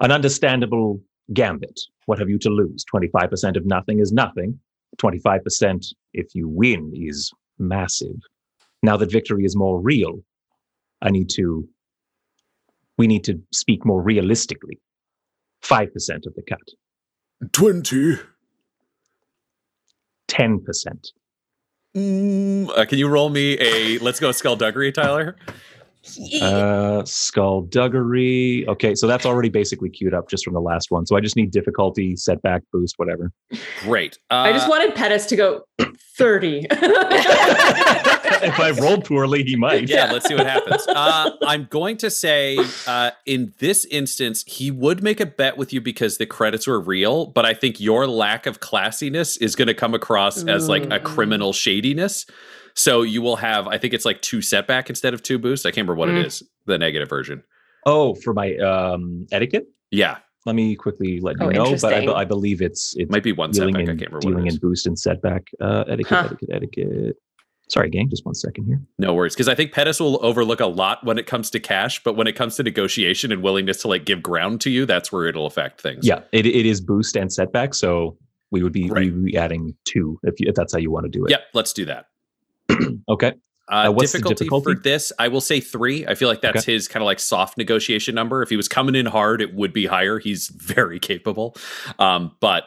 an 0.00 0.12
understandable 0.12 1.00
gambit. 1.32 1.80
What 2.06 2.18
have 2.18 2.28
you 2.28 2.38
to 2.40 2.50
lose? 2.50 2.84
25% 2.92 3.56
of 3.56 3.66
nothing 3.66 4.00
is 4.00 4.12
nothing. 4.12 4.58
25% 4.98 5.86
if 6.12 6.34
you 6.34 6.48
win 6.48 6.92
is 6.94 7.32
massive. 7.58 8.16
Now 8.82 8.96
that 8.96 9.10
victory 9.10 9.44
is 9.44 9.56
more 9.56 9.80
real, 9.80 10.22
I 11.00 11.10
need 11.10 11.30
to, 11.30 11.68
we 12.98 13.06
need 13.06 13.24
to 13.24 13.40
speak 13.52 13.86
more 13.86 14.02
realistically. 14.02 14.78
5% 15.62 15.90
of 16.26 16.34
the 16.34 16.42
cut, 16.42 16.58
Twenty. 17.50 18.18
10%. 20.28 21.12
Mm, 21.96 22.70
uh, 22.70 22.86
can 22.86 22.98
you 22.98 23.08
roll 23.08 23.28
me 23.28 23.58
a 23.60 23.98
let's 23.98 24.18
go 24.18 24.32
skullduggery, 24.32 24.92
Tyler? 24.92 25.36
Uh, 26.42 27.04
skullduggery. 27.04 28.66
Okay, 28.68 28.94
so 28.94 29.06
that's 29.06 29.24
already 29.24 29.48
basically 29.48 29.88
queued 29.88 30.14
up 30.14 30.28
just 30.28 30.44
from 30.44 30.54
the 30.54 30.60
last 30.60 30.90
one. 30.90 31.06
So 31.06 31.16
I 31.16 31.20
just 31.20 31.36
need 31.36 31.50
difficulty, 31.52 32.16
setback, 32.16 32.62
boost, 32.72 32.94
whatever. 32.98 33.30
Great. 33.82 34.18
Uh, 34.30 34.34
I 34.34 34.52
just 34.52 34.68
wanted 34.68 34.94
Pettis 34.96 35.26
to 35.26 35.36
go 35.36 35.62
30. 36.18 36.66
if 36.70 38.58
I 38.60 38.70
rolled 38.80 39.04
poorly, 39.04 39.44
he 39.44 39.56
might. 39.56 39.88
yeah, 39.88 40.10
let's 40.12 40.26
see 40.26 40.34
what 40.34 40.46
happens. 40.46 40.84
Uh, 40.88 41.30
I'm 41.44 41.66
going 41.70 41.96
to 41.98 42.10
say 42.10 42.58
uh, 42.86 43.12
in 43.26 43.52
this 43.58 43.84
instance, 43.86 44.44
he 44.46 44.70
would 44.70 45.02
make 45.02 45.20
a 45.20 45.26
bet 45.26 45.56
with 45.56 45.72
you 45.72 45.80
because 45.80 46.18
the 46.18 46.26
credits 46.26 46.66
were 46.66 46.80
real, 46.80 47.26
but 47.26 47.46
I 47.46 47.54
think 47.54 47.80
your 47.80 48.06
lack 48.06 48.46
of 48.46 48.60
classiness 48.60 49.40
is 49.40 49.54
going 49.54 49.68
to 49.68 49.74
come 49.74 49.94
across 49.94 50.44
as 50.44 50.68
like 50.68 50.84
a 50.84 50.98
Mm. 50.98 51.04
criminal 51.04 51.52
shadiness. 51.52 52.26
So 52.74 53.02
you 53.02 53.22
will 53.22 53.36
have, 53.36 53.66
I 53.68 53.78
think 53.78 53.94
it's 53.94 54.04
like 54.04 54.22
two 54.22 54.40
setback 54.42 54.88
instead 54.88 55.14
of 55.14 55.22
two 55.22 55.38
boost. 55.38 55.66
I 55.66 55.70
can't 55.70 55.86
remember 55.88 55.94
what 55.96 56.08
Mm. 56.08 56.20
it 56.20 56.26
is, 56.26 56.42
the 56.66 56.78
negative 56.78 57.08
version. 57.08 57.42
Oh, 57.86 58.14
for 58.14 58.32
my 58.34 58.56
um 58.56 59.26
etiquette. 59.32 59.66
Yeah, 59.90 60.18
Let 60.46 60.54
me 60.56 60.74
quickly 60.74 61.20
let 61.20 61.38
you 61.40 61.46
Oh, 61.46 61.50
know, 61.50 61.76
but 61.80 61.92
I. 61.94 62.12
I 62.12 62.24
believe 62.24 62.62
it's 62.62 62.96
it 62.96 63.10
might 63.10 63.22
be 63.22 63.32
one 63.32 63.50
dealing 63.52 63.74
setback. 63.74 63.82
I 63.82 63.98
can't 63.98 64.00
remember 64.12 64.20
dealing 64.20 64.44
what 64.44 64.46
it 64.46 64.54
in 64.54 64.60
boost 64.60 64.86
and 64.86 64.98
setback. 64.98 65.48
Uh, 65.60 65.84
etiquette, 65.88 66.18
Huh. 66.18 66.24
etiquette, 66.26 66.48
etiquette. 66.52 67.16
Sorry, 67.68 67.88
gang. 67.90 68.08
Just 68.10 68.24
one 68.26 68.34
second 68.34 68.64
here. 68.66 68.80
No 68.98 69.14
worries, 69.14 69.34
because 69.34 69.48
I 69.48 69.54
think 69.54 69.72
Pettis 69.72 70.00
will 70.00 70.18
overlook 70.24 70.60
a 70.60 70.66
lot 70.66 71.04
when 71.04 71.16
it 71.16 71.26
comes 71.26 71.48
to 71.50 71.60
cash, 71.60 72.02
but 72.02 72.16
when 72.16 72.26
it 72.26 72.32
comes 72.34 72.56
to 72.56 72.62
negotiation 72.62 73.30
and 73.32 73.42
willingness 73.42 73.80
to 73.82 73.88
like 73.88 74.04
give 74.04 74.22
ground 74.22 74.60
to 74.62 74.70
you, 74.70 74.84
that's 74.84 75.10
where 75.12 75.26
it'll 75.26 75.46
affect 75.46 75.80
things. 75.80 76.06
Yeah, 76.06 76.20
it, 76.32 76.44
it 76.44 76.66
is 76.66 76.80
boost 76.80 77.16
and 77.16 77.32
setback. 77.32 77.72
So 77.74 78.18
we 78.50 78.62
would 78.62 78.72
be 78.72 78.90
we 78.90 79.10
would 79.10 79.24
be 79.24 79.36
adding 79.36 79.74
two 79.84 80.18
if 80.24 80.38
you, 80.40 80.48
if 80.48 80.54
that's 80.54 80.72
how 80.72 80.78
you 80.80 80.90
want 80.90 81.04
to 81.04 81.10
do 81.10 81.24
it. 81.24 81.30
Yep. 81.30 81.40
Let's 81.54 81.72
do 81.72 81.84
that. 81.86 82.06
Okay. 83.08 83.32
Uh, 83.70 83.74
Uh, 83.88 83.90
what's 83.92 84.12
the 84.12 84.18
difficulty, 84.18 84.44
difficulty? 84.44 84.74
for 84.74 84.80
this, 84.80 85.12
I 85.18 85.28
will 85.28 85.40
say 85.40 85.60
three. 85.60 86.06
I 86.06 86.14
feel 86.14 86.28
like 86.28 86.40
that's 86.42 86.64
his 86.64 86.88
kind 86.88 87.02
of 87.02 87.06
like 87.06 87.20
soft 87.20 87.56
negotiation 87.56 88.14
number. 88.14 88.42
If 88.42 88.50
he 88.50 88.56
was 88.56 88.68
coming 88.68 88.94
in 88.94 89.06
hard, 89.06 89.40
it 89.40 89.54
would 89.54 89.72
be 89.72 89.86
higher. 89.86 90.18
He's 90.18 90.48
very 90.48 90.98
capable, 90.98 91.56
um, 91.98 92.32
but 92.40 92.64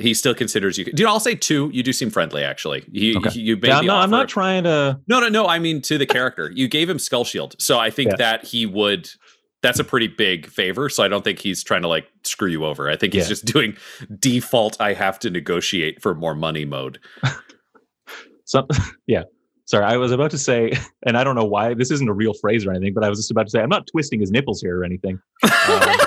he 0.00 0.14
still 0.14 0.34
considers 0.34 0.78
you. 0.78 0.86
Dude, 0.86 1.06
I'll 1.06 1.20
say 1.20 1.34
two. 1.34 1.70
You 1.72 1.82
do 1.82 1.92
seem 1.92 2.08
friendly, 2.10 2.42
actually. 2.42 2.84
He, 2.92 3.14
Okay. 3.16 3.38
you 3.38 3.56
made 3.56 3.68
Yeah, 3.68 3.78
I'm 3.80 3.86
not, 3.86 4.02
I'm 4.04 4.10
not 4.10 4.28
trying 4.28 4.64
to. 4.64 4.98
No, 5.06 5.20
no, 5.20 5.28
no. 5.28 5.46
I 5.46 5.58
mean 5.58 5.82
to 5.82 5.98
the 5.98 6.06
character. 6.06 6.50
you 6.54 6.68
gave 6.68 6.88
him 6.88 6.98
Skull 6.98 7.24
Shield, 7.24 7.54
so 7.58 7.78
I 7.78 7.90
think 7.90 8.12
Yeah. 8.12 8.16
that 8.16 8.44
he 8.46 8.64
would. 8.66 9.10
That's 9.62 9.78
a 9.78 9.84
pretty 9.84 10.08
big 10.08 10.46
favor. 10.46 10.88
So 10.90 11.02
I 11.02 11.08
don't 11.08 11.22
think 11.24 11.38
he's 11.38 11.62
trying 11.62 11.82
to 11.82 11.88
like 11.88 12.06
screw 12.22 12.48
you 12.50 12.64
over. 12.64 12.90
I 12.90 12.96
think 12.96 13.12
he's 13.14 13.24
Yeah. 13.24 13.28
just 13.28 13.44
doing 13.46 13.76
default. 14.18 14.78
I 14.80 14.94
have 14.94 15.18
to 15.20 15.30
negotiate 15.30 16.02
for 16.02 16.14
more 16.14 16.34
money 16.34 16.64
mode. 16.64 16.98
Some, 18.44 18.66
yeah. 19.06 19.22
Sorry, 19.66 19.84
I 19.84 19.96
was 19.96 20.12
about 20.12 20.30
to 20.32 20.38
say, 20.38 20.72
and 21.06 21.16
I 21.16 21.24
don't 21.24 21.34
know 21.36 21.46
why 21.46 21.74
this 21.74 21.90
isn't 21.90 22.08
a 22.08 22.12
real 22.12 22.34
phrase 22.34 22.66
or 22.66 22.70
anything, 22.70 22.92
but 22.94 23.02
I 23.04 23.08
was 23.08 23.18
just 23.18 23.30
about 23.30 23.46
to 23.46 23.50
say, 23.50 23.60
I'm 23.60 23.68
not 23.70 23.86
twisting 23.86 24.20
his 24.20 24.30
nipples 24.30 24.60
here 24.60 24.78
or 24.78 24.84
anything. 24.84 25.18
Um, 25.42 25.50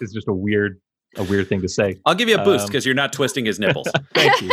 it's 0.00 0.12
just 0.12 0.26
a 0.28 0.32
weird, 0.32 0.80
a 1.16 1.22
weird 1.24 1.48
thing 1.48 1.60
to 1.62 1.68
say. 1.68 1.96
I'll 2.06 2.14
give 2.14 2.28
you 2.28 2.36
a 2.36 2.44
boost 2.44 2.64
Um, 2.64 2.66
because 2.68 2.84
you're 2.84 2.94
not 2.96 3.12
twisting 3.12 3.44
his 3.44 3.60
nipples. 3.60 3.88
Thank 4.14 4.40
you. 4.42 4.50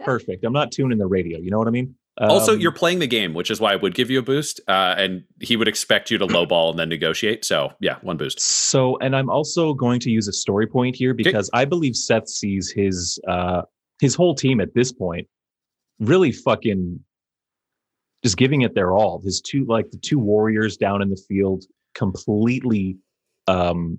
Perfect. 0.00 0.44
I'm 0.44 0.54
not 0.54 0.72
tuning 0.72 0.96
the 0.96 1.06
radio. 1.06 1.38
You 1.38 1.50
know 1.50 1.58
what 1.58 1.68
I 1.68 1.70
mean? 1.70 1.94
also, 2.18 2.54
Um, 2.54 2.60
you're 2.60 2.72
playing 2.72 2.98
the 3.00 3.06
game, 3.06 3.34
which 3.34 3.50
is 3.50 3.60
why 3.60 3.74
I 3.74 3.76
would 3.76 3.94
give 3.94 4.08
you 4.10 4.18
a 4.18 4.22
boost. 4.22 4.60
Uh, 4.66 4.94
and 4.96 5.24
he 5.40 5.56
would 5.56 5.68
expect 5.68 6.10
you 6.10 6.16
to 6.16 6.26
lowball 6.26 6.70
and 6.70 6.78
then 6.78 6.88
negotiate. 6.88 7.44
So 7.44 7.72
yeah, 7.80 7.96
one 8.00 8.16
boost. 8.16 8.40
So, 8.40 8.96
and 8.98 9.14
I'm 9.14 9.28
also 9.28 9.74
going 9.74 10.00
to 10.00 10.10
use 10.10 10.26
a 10.26 10.32
story 10.32 10.66
point 10.66 10.96
here 10.96 11.12
because 11.12 11.50
I 11.52 11.66
believe 11.66 11.94
Seth 11.96 12.28
sees 12.28 12.70
his 12.70 13.20
uh 13.28 13.62
his 14.00 14.14
whole 14.14 14.34
team 14.34 14.60
at 14.60 14.72
this 14.74 14.90
point 14.90 15.28
really 16.00 16.32
fucking 16.32 17.00
just 18.22 18.36
giving 18.36 18.62
it 18.62 18.74
their 18.74 18.92
all. 18.92 19.20
His 19.20 19.40
two 19.40 19.64
like 19.66 19.90
the 19.90 19.98
two 19.98 20.18
warriors 20.18 20.76
down 20.76 21.02
in 21.02 21.10
the 21.10 21.22
field 21.28 21.64
completely 21.94 22.96
um 23.46 23.98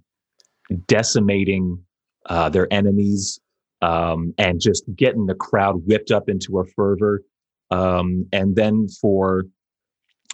decimating 0.87 1.83
uh 2.25 2.49
their 2.49 2.71
enemies 2.71 3.39
um 3.81 4.33
and 4.37 4.61
just 4.61 4.83
getting 4.95 5.25
the 5.25 5.35
crowd 5.35 5.85
whipped 5.85 6.11
up 6.11 6.29
into 6.29 6.59
a 6.59 6.65
fervor. 6.65 7.23
Um 7.71 8.27
and 8.31 8.55
then 8.55 8.87
for 9.01 9.45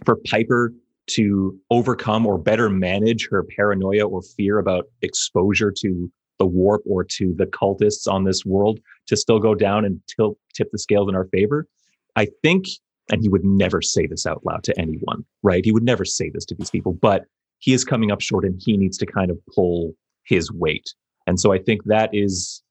for 0.04 0.18
Piper 0.30 0.74
to 1.08 1.58
overcome 1.70 2.26
or 2.26 2.38
better 2.38 2.70
manage 2.70 3.28
her 3.30 3.44
paranoia 3.44 4.08
or 4.08 4.22
fear 4.22 4.58
about 4.58 4.86
exposure 5.02 5.72
to 5.72 6.12
the 6.40 6.46
warp 6.46 6.82
or 6.86 7.04
to 7.04 7.34
the 7.38 7.46
cultists 7.46 8.12
on 8.12 8.24
this 8.24 8.46
world 8.46 8.80
to 9.08 9.16
still 9.16 9.40
go 9.40 9.56
down 9.56 9.86
and 9.86 10.02
tilt 10.08 10.38
tip 10.54 10.70
the 10.72 10.80
scales 10.80 11.10
in 11.10 11.16
our 11.16 11.28
favor. 11.28 11.68
I 12.16 12.28
think, 12.42 12.66
and 13.12 13.22
he 13.22 13.30
would 13.30 13.44
never 13.44 13.82
say 13.82 14.08
this 14.08 14.26
out 14.26 14.46
loud 14.46 14.64
to 14.64 14.80
anyone, 14.80 15.26
right? 15.44 15.64
He 15.64 15.72
would 15.72 15.84
never 15.84 16.06
say 16.06 16.30
this 16.30 16.46
to 16.46 16.56
these 16.56 16.70
people, 16.70 16.94
but 16.94 17.24
he 17.60 17.74
is 17.74 17.84
coming 17.84 18.12
up 18.12 18.22
short 18.22 18.46
and 18.46 18.62
he 18.64 18.78
needs 18.78 18.98
to 19.00 19.06
kind 19.06 19.32
of 19.32 19.38
pull 19.54 19.94
his 20.26 20.52
weight. 20.52 20.94
And 21.28 21.40
so 21.40 21.52
I 21.52 21.60
think 21.60 21.84
that 21.86 22.10
is 22.14 22.62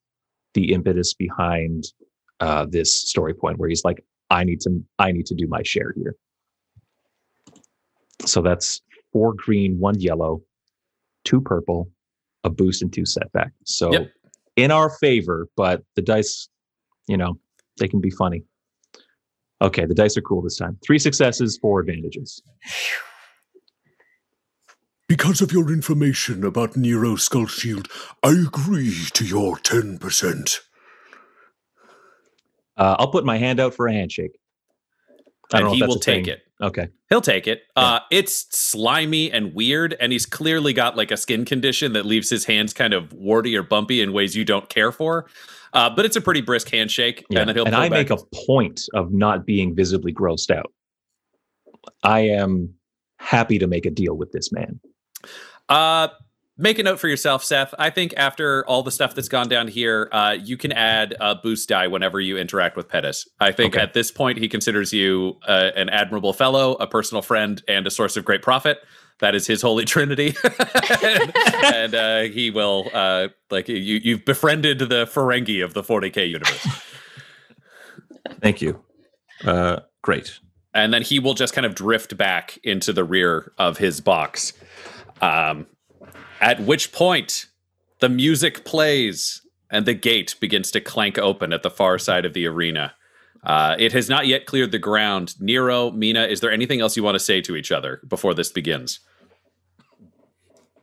the 0.53 0.73
impetus 0.73 1.13
behind 1.13 1.85
uh, 2.39 2.65
this 2.69 3.07
story 3.09 3.33
point 3.33 3.57
where 3.57 3.69
he's 3.69 3.83
like, 3.83 4.03
I 4.29 4.43
need 4.43 4.61
to, 4.61 4.83
I 4.99 5.11
need 5.11 5.25
to 5.27 5.35
do 5.35 5.47
my 5.47 5.61
share 5.63 5.93
here. 5.95 6.15
So 8.25 8.41
that's 8.41 8.81
four 9.11 9.33
green, 9.35 9.79
one 9.79 9.99
yellow, 9.99 10.41
two 11.23 11.41
purple, 11.41 11.91
a 12.45 12.49
boost, 12.49 12.81
and 12.81 12.93
two 12.93 13.05
setback. 13.05 13.51
So 13.65 13.91
Yep. 13.91 14.11
in 14.55 14.71
our 14.71 14.89
favor, 14.89 15.49
but 15.57 15.83
the 15.95 16.01
dice, 16.01 16.47
you 17.07 17.17
know, 17.17 17.37
they 17.79 17.87
can 17.89 17.99
be 17.99 18.11
funny. 18.11 18.43
Okay, 19.61 19.85
the 19.85 19.95
dice 19.95 20.15
are 20.15 20.21
cool 20.21 20.41
this 20.41 20.57
time. 20.57 20.77
Three 20.85 20.99
successes, 20.99 21.57
four 21.57 21.81
advantages. 21.81 22.41
Because 25.07 25.39
of 25.39 25.51
your 25.51 25.71
information 25.71 26.43
about 26.43 26.75
Nero's 26.75 27.21
skull 27.21 27.45
shield, 27.45 27.87
I 28.23 28.29
agree 28.31 29.05
to 29.13 29.23
your 29.23 29.57
10%. 29.57 30.59
Uh, 32.75 32.95
I'll 32.97 33.11
put 33.11 33.23
my 33.23 33.37
hand 33.37 33.59
out 33.59 33.75
for 33.75 33.85
a 33.85 33.93
handshake. 33.93 34.35
And 35.53 35.69
he 35.69 35.83
will 35.83 35.99
take 35.99 36.27
it. 36.27 36.41
Okay. 36.61 36.87
He'll 37.09 37.21
take 37.21 37.47
it. 37.47 37.63
Yeah. 37.75 37.83
Uh, 37.83 37.99
it's 38.11 38.47
slimy 38.57 39.31
and 39.31 39.53
weird, 39.53 39.95
and 39.99 40.11
he's 40.11 40.25
clearly 40.25 40.73
got 40.73 40.95
like 40.95 41.11
a 41.11 41.17
skin 41.17 41.45
condition 41.45 41.93
that 41.93 42.05
leaves 42.05 42.29
his 42.29 42.45
hands 42.45 42.73
kind 42.73 42.93
of 42.93 43.11
warty 43.13 43.55
or 43.55 43.63
bumpy 43.63 44.01
in 44.01 44.13
ways 44.13 44.35
you 44.35 44.45
don't 44.45 44.69
care 44.69 44.91
for. 44.91 45.27
Uh, 45.73 45.89
but 45.89 46.05
it's 46.05 46.15
a 46.15 46.21
pretty 46.21 46.41
brisk 46.41 46.69
handshake, 46.69 47.25
yeah. 47.29 47.41
and 47.41 47.51
he'll. 47.51 47.65
And 47.65 47.75
I 47.75 47.89
make 47.89 48.09
a 48.09 48.17
point 48.47 48.81
of 48.93 49.11
not 49.11 49.45
being 49.45 49.75
visibly 49.75 50.13
grossed 50.13 50.49
out. 50.49 50.71
I 52.03 52.21
am 52.21 52.73
happy 53.19 53.59
to 53.59 53.67
make 53.67 53.85
a 53.85 53.91
deal 53.91 54.15
with 54.15 54.31
this 54.31 54.51
man. 54.53 54.79
Uh, 55.67 56.07
make 56.57 56.79
a 56.79 56.83
note 56.83 56.99
for 56.99 57.07
yourself, 57.07 57.43
Seth. 57.43 57.73
I 57.77 57.89
think 57.89 58.13
after 58.17 58.65
all 58.67 58.83
the 58.83 58.91
stuff 58.91 59.15
that's 59.15 59.27
gone 59.27 59.47
down 59.49 59.67
here, 59.67 60.09
uh, 60.11 60.37
you 60.41 60.57
can 60.57 60.71
add 60.71 61.15
a 61.19 61.35
boost 61.35 61.69
die 61.69 61.87
whenever 61.87 62.19
you 62.19 62.37
interact 62.37 62.77
with 62.77 62.87
Pettis. 62.87 63.27
I 63.39 63.51
think 63.51 63.75
okay. 63.75 63.83
at 63.83 63.93
this 63.93 64.11
point, 64.11 64.37
he 64.37 64.47
considers 64.47 64.93
you 64.93 65.37
uh, 65.47 65.71
an 65.75 65.89
admirable 65.89 66.33
fellow, 66.33 66.73
a 66.75 66.87
personal 66.87 67.21
friend, 67.21 67.61
and 67.67 67.85
a 67.85 67.91
source 67.91 68.17
of 68.17 68.25
great 68.25 68.41
profit. 68.41 68.79
That 69.19 69.35
is 69.35 69.47
his 69.47 69.61
holy 69.61 69.85
trinity, 69.85 70.35
and, 70.43 71.33
and 71.73 71.95
uh, 71.95 72.21
he 72.23 72.51
will 72.51 72.89
uh, 72.93 73.29
like 73.49 73.67
you. 73.67 73.75
You've 73.77 74.25
befriended 74.25 74.79
the 74.79 75.05
Ferengi 75.05 75.63
of 75.63 75.73
the 75.73 75.83
40k 75.83 76.29
universe. 76.29 76.67
Thank 78.41 78.61
you. 78.61 78.83
Uh, 79.43 79.81
great. 80.01 80.39
And 80.73 80.93
then 80.93 81.01
he 81.01 81.19
will 81.19 81.35
just 81.35 81.53
kind 81.53 81.65
of 81.65 81.73
drift 81.73 82.17
back 82.17 82.59
into 82.63 82.91
the 82.91 83.03
rear 83.05 83.53
of 83.57 83.77
his 83.77 84.01
box. 84.01 84.51
Um, 85.21 85.67
at 86.45 86.59
which 86.59 86.91
point, 86.91 87.47
the 88.01 88.07
music 88.07 88.65
plays 88.65 89.41
and 89.71 89.87
the 89.87 89.95
gate 89.95 90.35
begins 90.39 90.69
to 90.69 90.79
clank 90.79 91.17
open 91.17 91.51
at 91.51 91.63
the 91.63 91.71
far 91.71 91.97
side 91.97 92.23
of 92.23 92.33
the 92.33 92.45
arena. 92.45 92.93
Uh, 93.43 93.75
it 93.79 93.91
has 93.93 94.09
not 94.09 94.27
yet 94.27 94.45
cleared 94.45 94.71
the 94.71 94.77
ground. 94.77 95.33
Nero, 95.41 95.89
Mina, 95.89 96.25
is 96.25 96.41
there 96.41 96.51
anything 96.51 96.81
else 96.81 96.95
you 96.95 97.01
want 97.01 97.15
to 97.15 97.19
say 97.19 97.41
to 97.41 97.55
each 97.55 97.71
other 97.71 97.99
before 98.07 98.35
this 98.35 98.51
begins? 98.51 98.99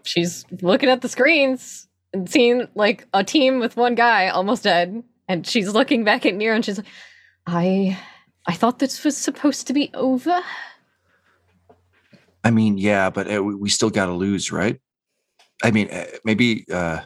She's 0.02 0.44
looking 0.62 0.88
at 0.88 1.00
the 1.00 1.08
screens 1.08 1.86
and 2.12 2.28
seeing 2.28 2.66
like 2.74 3.06
a 3.14 3.22
team 3.22 3.60
with 3.60 3.76
one 3.76 3.94
guy 3.94 4.28
almost 4.28 4.64
dead, 4.64 5.04
and 5.28 5.46
she's 5.46 5.72
looking 5.72 6.02
back 6.02 6.26
at 6.26 6.34
Nero 6.34 6.56
and 6.56 6.64
she's 6.64 6.78
like, 6.78 6.88
"I, 7.46 7.98
I 8.46 8.54
thought 8.54 8.80
this 8.80 9.04
was 9.04 9.16
supposed 9.16 9.68
to 9.68 9.72
be 9.72 9.92
over." 9.94 10.40
I 12.42 12.50
mean, 12.50 12.78
yeah, 12.78 13.10
but 13.10 13.32
uh, 13.32 13.44
we 13.44 13.70
still 13.70 13.90
got 13.90 14.06
to 14.06 14.12
lose, 14.12 14.50
right? 14.50 14.80
I 15.62 15.70
mean, 15.70 15.88
uh, 15.90 16.06
maybe 16.24 16.66
uh 16.72 17.00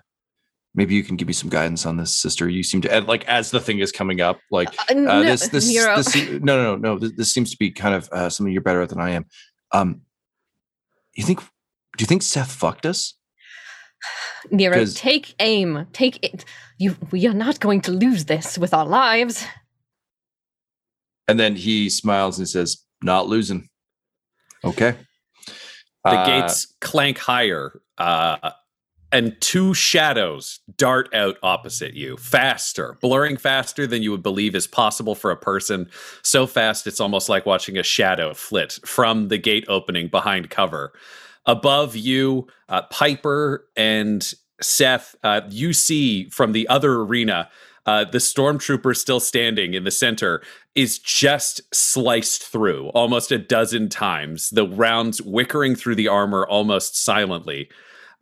maybe 0.75 0.95
you 0.95 1.03
can 1.03 1.17
give 1.17 1.27
me 1.27 1.35
some 1.35 1.51
guidance 1.51 1.87
on 1.87 1.97
this, 1.97 2.17
sister. 2.17 2.49
You 2.49 2.63
seem 2.63 2.81
to 2.83 3.01
like 3.03 3.27
as 3.27 3.51
the 3.51 3.61
thing 3.61 3.81
is 3.81 3.93
coming 3.93 4.21
up, 4.21 4.39
like 4.51 4.69
uh, 4.79 4.85
uh 4.91 4.95
no, 4.95 5.23
this 5.23 5.49
this, 5.49 5.67
this 5.67 6.15
no 6.17 6.63
no 6.63 6.77
no 6.77 6.77
no 6.77 6.99
this, 6.99 7.13
this, 7.17 7.33
seems 7.33 7.51
to 7.51 7.57
be 7.57 7.71
kind 7.71 7.95
of 7.95 8.09
uh, 8.13 8.29
something 8.29 8.53
you're 8.53 8.63
better 8.63 8.83
at 8.83 8.91
than 8.91 9.01
I 9.01 9.11
am. 9.11 9.27
Um, 9.73 10.03
you 11.15 11.25
think? 11.25 11.41
Do 11.41 12.03
you 12.03 12.07
think 12.07 12.23
Seth 12.23 12.53
fucked 12.53 12.87
us? 12.87 13.15
Nero, 14.51 14.85
take 14.85 15.35
aim. 15.41 15.87
Take 15.93 16.23
it. 16.23 16.45
You. 16.79 16.97
We 17.11 17.27
are 17.27 17.35
not 17.35 17.59
going 17.59 17.81
to 17.83 17.93
lose 17.93 18.27
this 18.27 18.59
with 18.59 18.75
our 18.75 18.87
lives. 18.87 19.45
And 21.27 21.41
then 21.41 21.57
he 21.57 21.89
smiles 21.89 22.39
and 22.39 22.49
says, 22.49 22.85
"Not 23.03 23.27
losing." 23.27 23.69
Okay. 24.65 24.95
The 26.05 26.11
uh, 26.11 26.27
gates 26.27 26.73
clank 26.81 27.19
higher, 27.19 27.81
uh, 27.99 28.51
and 29.13 29.41
two 29.41 29.73
shadows 29.73 30.61
dart 30.77 31.09
out 31.15 31.37
opposite 31.43 31.95
you, 31.95 32.17
faster, 32.17 32.99
blurring 33.01 33.37
faster 33.37 33.87
than 33.87 34.03
you 34.03 34.11
would 34.11 34.23
believe 34.23 34.55
is 34.55 34.67
possible 34.67 35.15
for 35.15 35.31
a 35.31 35.37
person. 35.37 35.89
So 36.23 36.47
fast, 36.47 36.87
it's 36.87 37.01
almost 37.01 37.29
like 37.29 37.47
watching 37.47 37.79
a 37.79 37.83
shadow 37.83 38.35
flit 38.35 38.79
from 38.85 39.29
the 39.29 39.39
gate 39.39 39.65
opening 39.69 40.09
behind 40.09 40.51
cover. 40.51 40.93
Above 41.47 41.95
you, 41.95 42.49
uh, 42.69 42.83
Piper 42.91 43.67
and 43.77 44.35
Seth, 44.61 45.15
uh, 45.23 45.43
you 45.49 45.73
see 45.73 46.29
from 46.31 46.53
the 46.53 46.67
other 46.69 46.95
arena 46.95 47.49
uh, 47.87 48.05
the 48.05 48.19
stormtrooper 48.19 48.97
still 48.97 49.21
standing 49.21 49.75
in 49.75 49.85
the 49.85 49.91
center 49.91 50.43
is 50.75 50.99
just 50.99 51.61
sliced 51.75 52.43
through 52.43 52.89
almost 52.89 53.33
a 53.33 53.39
dozen 53.39 53.89
times, 53.89 54.51
the 54.51 54.67
rounds 54.67 55.21
wickering 55.21 55.79
through 55.79 55.95
the 55.95 56.09
armor 56.09 56.47
almost 56.47 56.97
silently. 56.97 57.69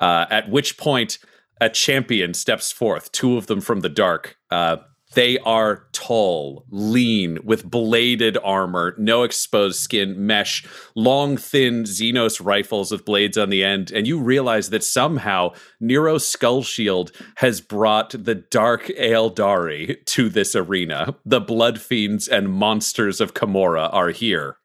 Uh, 0.00 0.26
at 0.30 0.50
which 0.50 0.76
point, 0.76 1.18
a 1.60 1.70
champion 1.70 2.34
steps 2.34 2.70
forth, 2.70 3.10
two 3.12 3.36
of 3.36 3.46
them 3.46 3.60
from 3.60 3.80
the 3.80 3.88
dark. 3.88 4.36
Uh, 4.50 4.76
they 5.14 5.38
are 5.40 5.86
tall, 5.92 6.64
lean, 6.70 7.38
with 7.44 7.68
bladed 7.68 8.36
armor, 8.42 8.94
no 8.98 9.22
exposed 9.22 9.80
skin, 9.80 10.26
mesh, 10.26 10.66
long, 10.94 11.36
thin 11.36 11.84
Xenos 11.84 12.44
rifles 12.44 12.90
with 12.90 13.04
blades 13.04 13.38
on 13.38 13.50
the 13.50 13.64
end. 13.64 13.90
And 13.90 14.06
you 14.06 14.20
realize 14.20 14.70
that 14.70 14.84
somehow 14.84 15.52
Nero's 15.80 16.26
skull 16.26 16.62
shield 16.62 17.12
has 17.36 17.60
brought 17.60 18.10
the 18.10 18.34
dark 18.34 18.86
Aeldari 18.98 20.04
to 20.06 20.28
this 20.28 20.54
arena. 20.54 21.14
The 21.24 21.40
blood 21.40 21.80
fiends 21.80 22.28
and 22.28 22.52
monsters 22.52 23.20
of 23.20 23.34
Commorragh 23.34 23.92
are 23.92 24.10
here. 24.10 24.58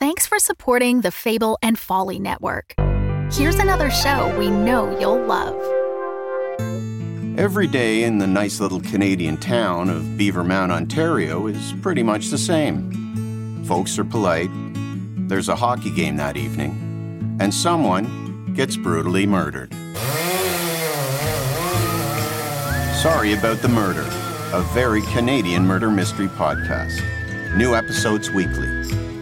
Thanks 0.00 0.26
for 0.26 0.38
supporting 0.38 1.02
the 1.02 1.12
Fable 1.12 1.58
and 1.62 1.78
Folly 1.78 2.18
Network. 2.18 2.74
Here's 3.32 3.56
another 3.56 3.90
show 3.90 4.36
we 4.38 4.50
know 4.50 4.98
you'll 4.98 5.24
love. 5.24 5.81
Every 7.38 7.66
day 7.66 8.04
in 8.04 8.18
the 8.18 8.26
nice 8.26 8.60
little 8.60 8.80
Canadian 8.80 9.38
town 9.38 9.88
of 9.88 10.02
Beavermount, 10.02 10.70
Ontario 10.70 11.46
is 11.46 11.72
pretty 11.80 12.02
much 12.02 12.28
the 12.28 12.36
same. 12.36 13.64
Folks 13.64 13.98
are 13.98 14.04
polite, 14.04 14.50
there's 15.28 15.48
a 15.48 15.56
hockey 15.56 15.90
game 15.90 16.16
that 16.16 16.36
evening, 16.36 17.38
and 17.40 17.54
someone 17.54 18.52
gets 18.52 18.76
brutally 18.76 19.26
murdered. 19.26 19.72
Sorry 23.00 23.32
about 23.32 23.62
the 23.62 23.70
murder, 23.72 24.06
a 24.52 24.60
very 24.74 25.00
Canadian 25.00 25.66
murder 25.66 25.90
mystery 25.90 26.28
podcast. 26.28 27.00
New 27.56 27.74
episodes 27.74 28.30
weekly. 28.30 28.68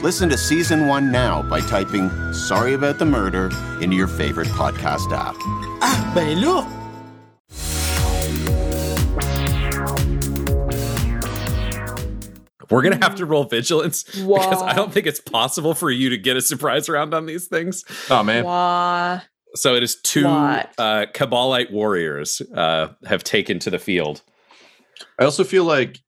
Listen 0.02 0.28
to 0.30 0.36
season 0.36 0.88
one 0.88 1.12
now 1.12 1.42
by 1.42 1.60
typing 1.60 2.10
Sorry 2.32 2.74
About 2.74 2.98
the 2.98 3.04
Murder 3.04 3.50
into 3.80 3.94
your 3.94 4.08
favorite 4.08 4.48
podcast 4.48 5.12
app. 5.12 5.36
Ah, 5.82 6.10
ben! 6.12 6.79
We're 12.70 12.82
gonna 12.82 13.02
have 13.02 13.16
to 13.16 13.26
roll 13.26 13.44
vigilance 13.44 14.04
Wah. 14.18 14.38
because 14.48 14.62
I 14.62 14.74
don't 14.74 14.92
think 14.92 15.06
it's 15.06 15.20
possible 15.20 15.74
for 15.74 15.90
you 15.90 16.10
to 16.10 16.16
get 16.16 16.36
a 16.36 16.42
surprise 16.42 16.88
round 16.88 17.14
on 17.14 17.26
these 17.26 17.46
things. 17.46 17.84
Oh 18.10 18.22
man. 18.22 18.44
Wah. 18.44 19.20
So 19.54 19.74
it 19.74 19.82
is 19.82 20.00
two 20.00 20.26
uh, 20.26 21.06
Kabalite 21.12 21.72
warriors 21.72 22.40
uh, 22.54 22.88
have 23.06 23.24
taken 23.24 23.58
to 23.60 23.70
the 23.70 23.80
field. 23.80 24.22
I 25.18 25.24
also 25.24 25.42
feel 25.44 25.64
like 25.64 25.98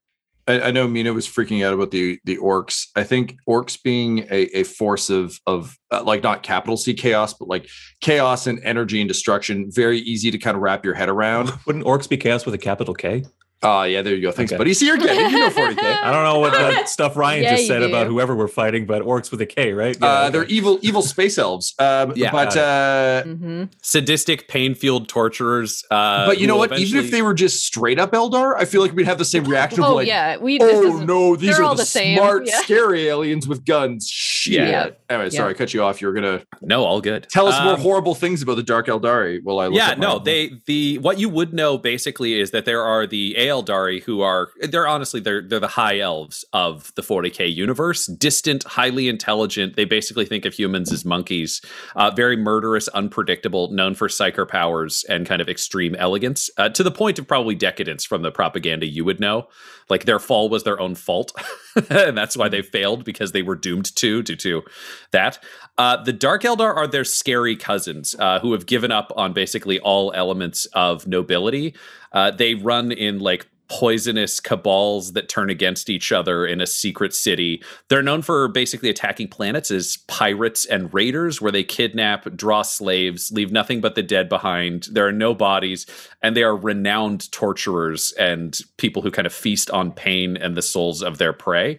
I, 0.47 0.61
I, 0.61 0.71
know 0.71 0.89
Mina 0.89 1.13
was 1.13 1.27
freaking 1.27 1.65
out 1.65 1.73
about 1.73 1.91
the 1.91 2.19
the 2.25 2.37
orcs. 2.39 2.87
I 2.97 3.05
think 3.05 3.37
orcs 3.49 3.81
being 3.81 4.21
a, 4.31 4.59
a 4.59 4.65
force 4.65 5.09
of 5.11 5.39
of 5.47 5.77
uh, 5.91 6.03
like 6.03 6.23
not 6.23 6.43
capital 6.43 6.77
C 6.77 6.95
chaos, 6.95 7.35
but 7.35 7.49
like 7.49 7.69
chaos 8.01 8.47
and 8.47 8.61
energy 8.65 9.01
and 9.01 9.09
destruction. 9.09 9.71
Very 9.71 9.99
easy 9.99 10.31
to 10.31 10.39
kind 10.39 10.57
of 10.57 10.63
wrap 10.63 10.85
your 10.85 10.95
head 10.95 11.09
around. 11.09 11.53
Wouldn't 11.67 11.85
orcs 11.85 12.09
be 12.09 12.17
chaos 12.17 12.45
with 12.45 12.55
a 12.55 12.59
capital 12.59 12.95
K? 12.95 13.25
Oh, 13.65 13.85
yeah, 13.85 14.03
there 14.03 14.15
you 14.15 14.23
go. 14.23 14.33
Thanks, 14.33 14.51
okay. 14.51 14.59
buddy. 14.59 14.75
See, 14.75 14.87
you're 14.87 14.97
getting 14.97 15.31
you 15.31 15.39
know 15.39 15.49
40K. 15.49 15.79
I 16.03 16.11
don't 16.11 16.25
know 16.25 16.41
what 16.41 16.53
that 16.53 16.89
stuff 16.89 17.17
Ryan 17.17 17.45
yeah, 17.45 17.57
just 17.57 17.69
said 17.69 17.83
about 17.83 18.09
whoever 18.09 18.35
we're 18.35 18.49
fighting, 18.49 18.87
but 18.87 19.03
orcs 19.03 19.31
with 19.31 19.41
a 19.41 19.47
K, 19.47 19.73
right? 19.73 19.97
Yeah, 20.01 20.07
uh, 20.07 20.21
okay. 20.23 20.31
They're 20.31 20.45
evil, 20.47 20.81
evil 20.83 21.01
space 21.01 21.39
elves. 21.39 21.75
Um, 21.79 22.13
yeah, 22.17 22.33
but 22.33 22.57
uh, 22.57 23.23
mm-hmm. 23.25 23.65
sadistic, 23.81 24.49
pain 24.49 24.75
fueled 24.75 25.09
torturers. 25.09 25.85
Uh, 25.93 26.27
but 26.27 26.41
you 26.41 26.49
know 26.49 26.57
what? 26.57 26.73
Eventually... 26.73 26.89
Even 26.89 27.05
if 27.05 27.11
they 27.13 27.23
were 27.23 27.35
just 27.35 27.65
straight 27.65 28.01
up 28.01 28.11
Eldar, 28.11 28.57
I 28.57 28.65
feel 28.65 28.81
like 28.81 28.95
we'd 28.95 29.07
have 29.07 29.19
the 29.19 29.25
same 29.25 29.45
reaction. 29.53 29.85
oh, 29.85 29.95
like, 29.95 30.09
yeah. 30.09 30.39
We, 30.39 30.59
oh, 30.61 31.05
no, 31.05 31.37
these 31.37 31.57
are 31.59 31.69
the, 31.69 31.83
the 31.83 31.87
smart, 31.87 32.47
yeah. 32.47 32.61
scary 32.63 33.07
aliens 33.07 33.47
with 33.47 33.65
guns. 33.65 34.09
Shit. 34.09 34.55
Yeah. 34.69 34.91
Anyway, 35.09 35.31
sorry, 35.31 35.51
I 35.51 35.55
cut 35.55 35.73
you 35.73 35.85
off. 35.85 36.01
You 36.01 36.09
were 36.09 36.15
going 36.15 36.39
to. 36.39 36.47
No, 36.63 36.85
all 36.85 37.01
good. 37.01 37.29
Tell 37.31 37.47
us 37.47 37.55
um, 37.55 37.67
more 37.67 37.77
horrible 37.77 38.17
things 38.17 38.43
about 38.43 38.57
the 38.57 38.63
Dark 38.65 38.87
Eldari 38.87 39.41
while 39.43 39.61
I 39.61 39.67
look 39.67 39.77
Yeah, 39.77 39.95
no, 39.95 40.19
they, 40.19 40.51
the, 40.67 40.99
what 40.99 41.21
you 41.21 41.29
would 41.29 41.55
know 41.55 41.79
basically 41.79 42.41
is 42.41 42.51
that 42.51 42.65
there 42.65 42.83
are 42.83 43.07
the 43.07 43.37
Aeldari 43.53 44.03
who 44.03 44.21
are 44.21 44.33
are 44.33 44.67
they're 44.67 44.89
honestly 44.89 45.21
they're 45.21 45.43
they're 45.43 45.61
the 45.61 45.69
high 45.69 45.99
elves 45.99 46.45
of 46.53 46.93
the 46.95 47.03
40k 47.03 47.55
universe. 47.55 48.07
Distant 48.07 48.65
highly 48.65 49.09
intelligent. 49.09 49.77
They 49.77 49.85
basically 49.85 50.25
think 50.25 50.45
of 50.45 50.55
humans 50.55 50.93
as 50.93 51.05
monkeys. 51.05 51.61
Uh, 51.95 52.11
very 52.11 52.37
murderous 52.37 52.89
unpredictable 52.89 53.71
known 53.73 53.95
for 53.95 54.09
psyker 54.09 54.49
powers 54.49 55.05
and 55.09 55.27
kind 55.27 55.43
of 55.43 55.49
extreme 55.49 55.95
elegance 55.97 56.51
uh, 56.59 56.69
to 56.71 56.83
the 56.83 56.91
point 56.91 57.19
of 57.19 57.29
probably 57.29 57.55
decadence 57.55 58.05
from 58.05 58.23
the 58.23 58.31
propaganda 58.31 58.87
you 58.87 59.05
would 59.05 59.21
know. 59.21 59.49
Like 59.89 60.05
their 60.05 60.19
fall 60.19 60.49
was 60.49 60.65
their 60.65 60.81
own 60.81 60.95
fault. 60.95 61.33
And 61.89 62.19
that's 62.19 62.37
why 62.37 62.51
they 62.51 62.61
failed 62.61 63.03
because 63.03 63.33
they 63.33 63.41
were 63.41 63.55
doomed 63.55 63.97
to 63.97 64.23
due 64.23 64.37
to 64.37 64.63
that. 65.11 65.43
Uh, 65.79 66.03
the 66.03 66.13
dark 66.13 66.43
eldar 66.43 66.75
are 66.77 66.87
their 66.87 67.05
scary 67.05 67.57
cousins 67.57 68.15
uh, 68.19 68.41
who 68.41 68.53
have 68.53 68.67
given 68.67 68.93
up 68.93 69.11
on 69.17 69.33
basically 69.33 69.81
all 69.81 70.13
elements 70.13 70.67
of 70.75 71.07
nobility 71.07 71.75
uh, 72.13 72.31
they 72.31 72.55
run 72.55 72.93
in 72.93 73.19
like 73.19 73.47
poisonous 73.73 74.39
cabals 74.39 75.15
that 75.15 75.31
turn 75.31 75.49
against 75.49 75.89
each 75.89 76.13
other 76.13 76.45
in 76.45 76.61
a 76.61 76.67
secret 76.67 77.15
city. 77.15 77.63
They're 77.89 78.03
known 78.03 78.21
for 78.21 78.47
basically 78.49 78.91
attacking 78.91 79.29
planets 79.29 79.71
as 79.71 79.97
pirates 80.09 80.67
and 80.67 80.93
raiders, 80.93 81.41
where 81.41 81.51
they 81.51 81.65
kidnap, 81.65 82.37
draw 82.37 82.63
slaves, 82.63 83.33
leave 83.33 83.51
nothing 83.51 83.81
but 83.81 83.95
the 83.95 84.03
dead 84.03 84.29
behind. 84.29 84.89
There 84.93 85.07
are 85.07 85.13
no 85.13 85.35
bodies, 85.35 85.87
and 86.21 86.37
they 86.37 86.43
are 86.43 86.55
renowned 86.55 87.33
torturers 87.33 88.13
and 88.19 88.61
people 88.77 89.01
who 89.01 89.11
kind 89.11 89.27
of 89.27 89.33
feast 89.33 89.71
on 89.71 89.93
pain 89.93 90.37
and 90.37 90.55
the 90.55 90.61
souls 90.61 91.03
of 91.03 91.17
their 91.17 91.33
prey. 91.33 91.79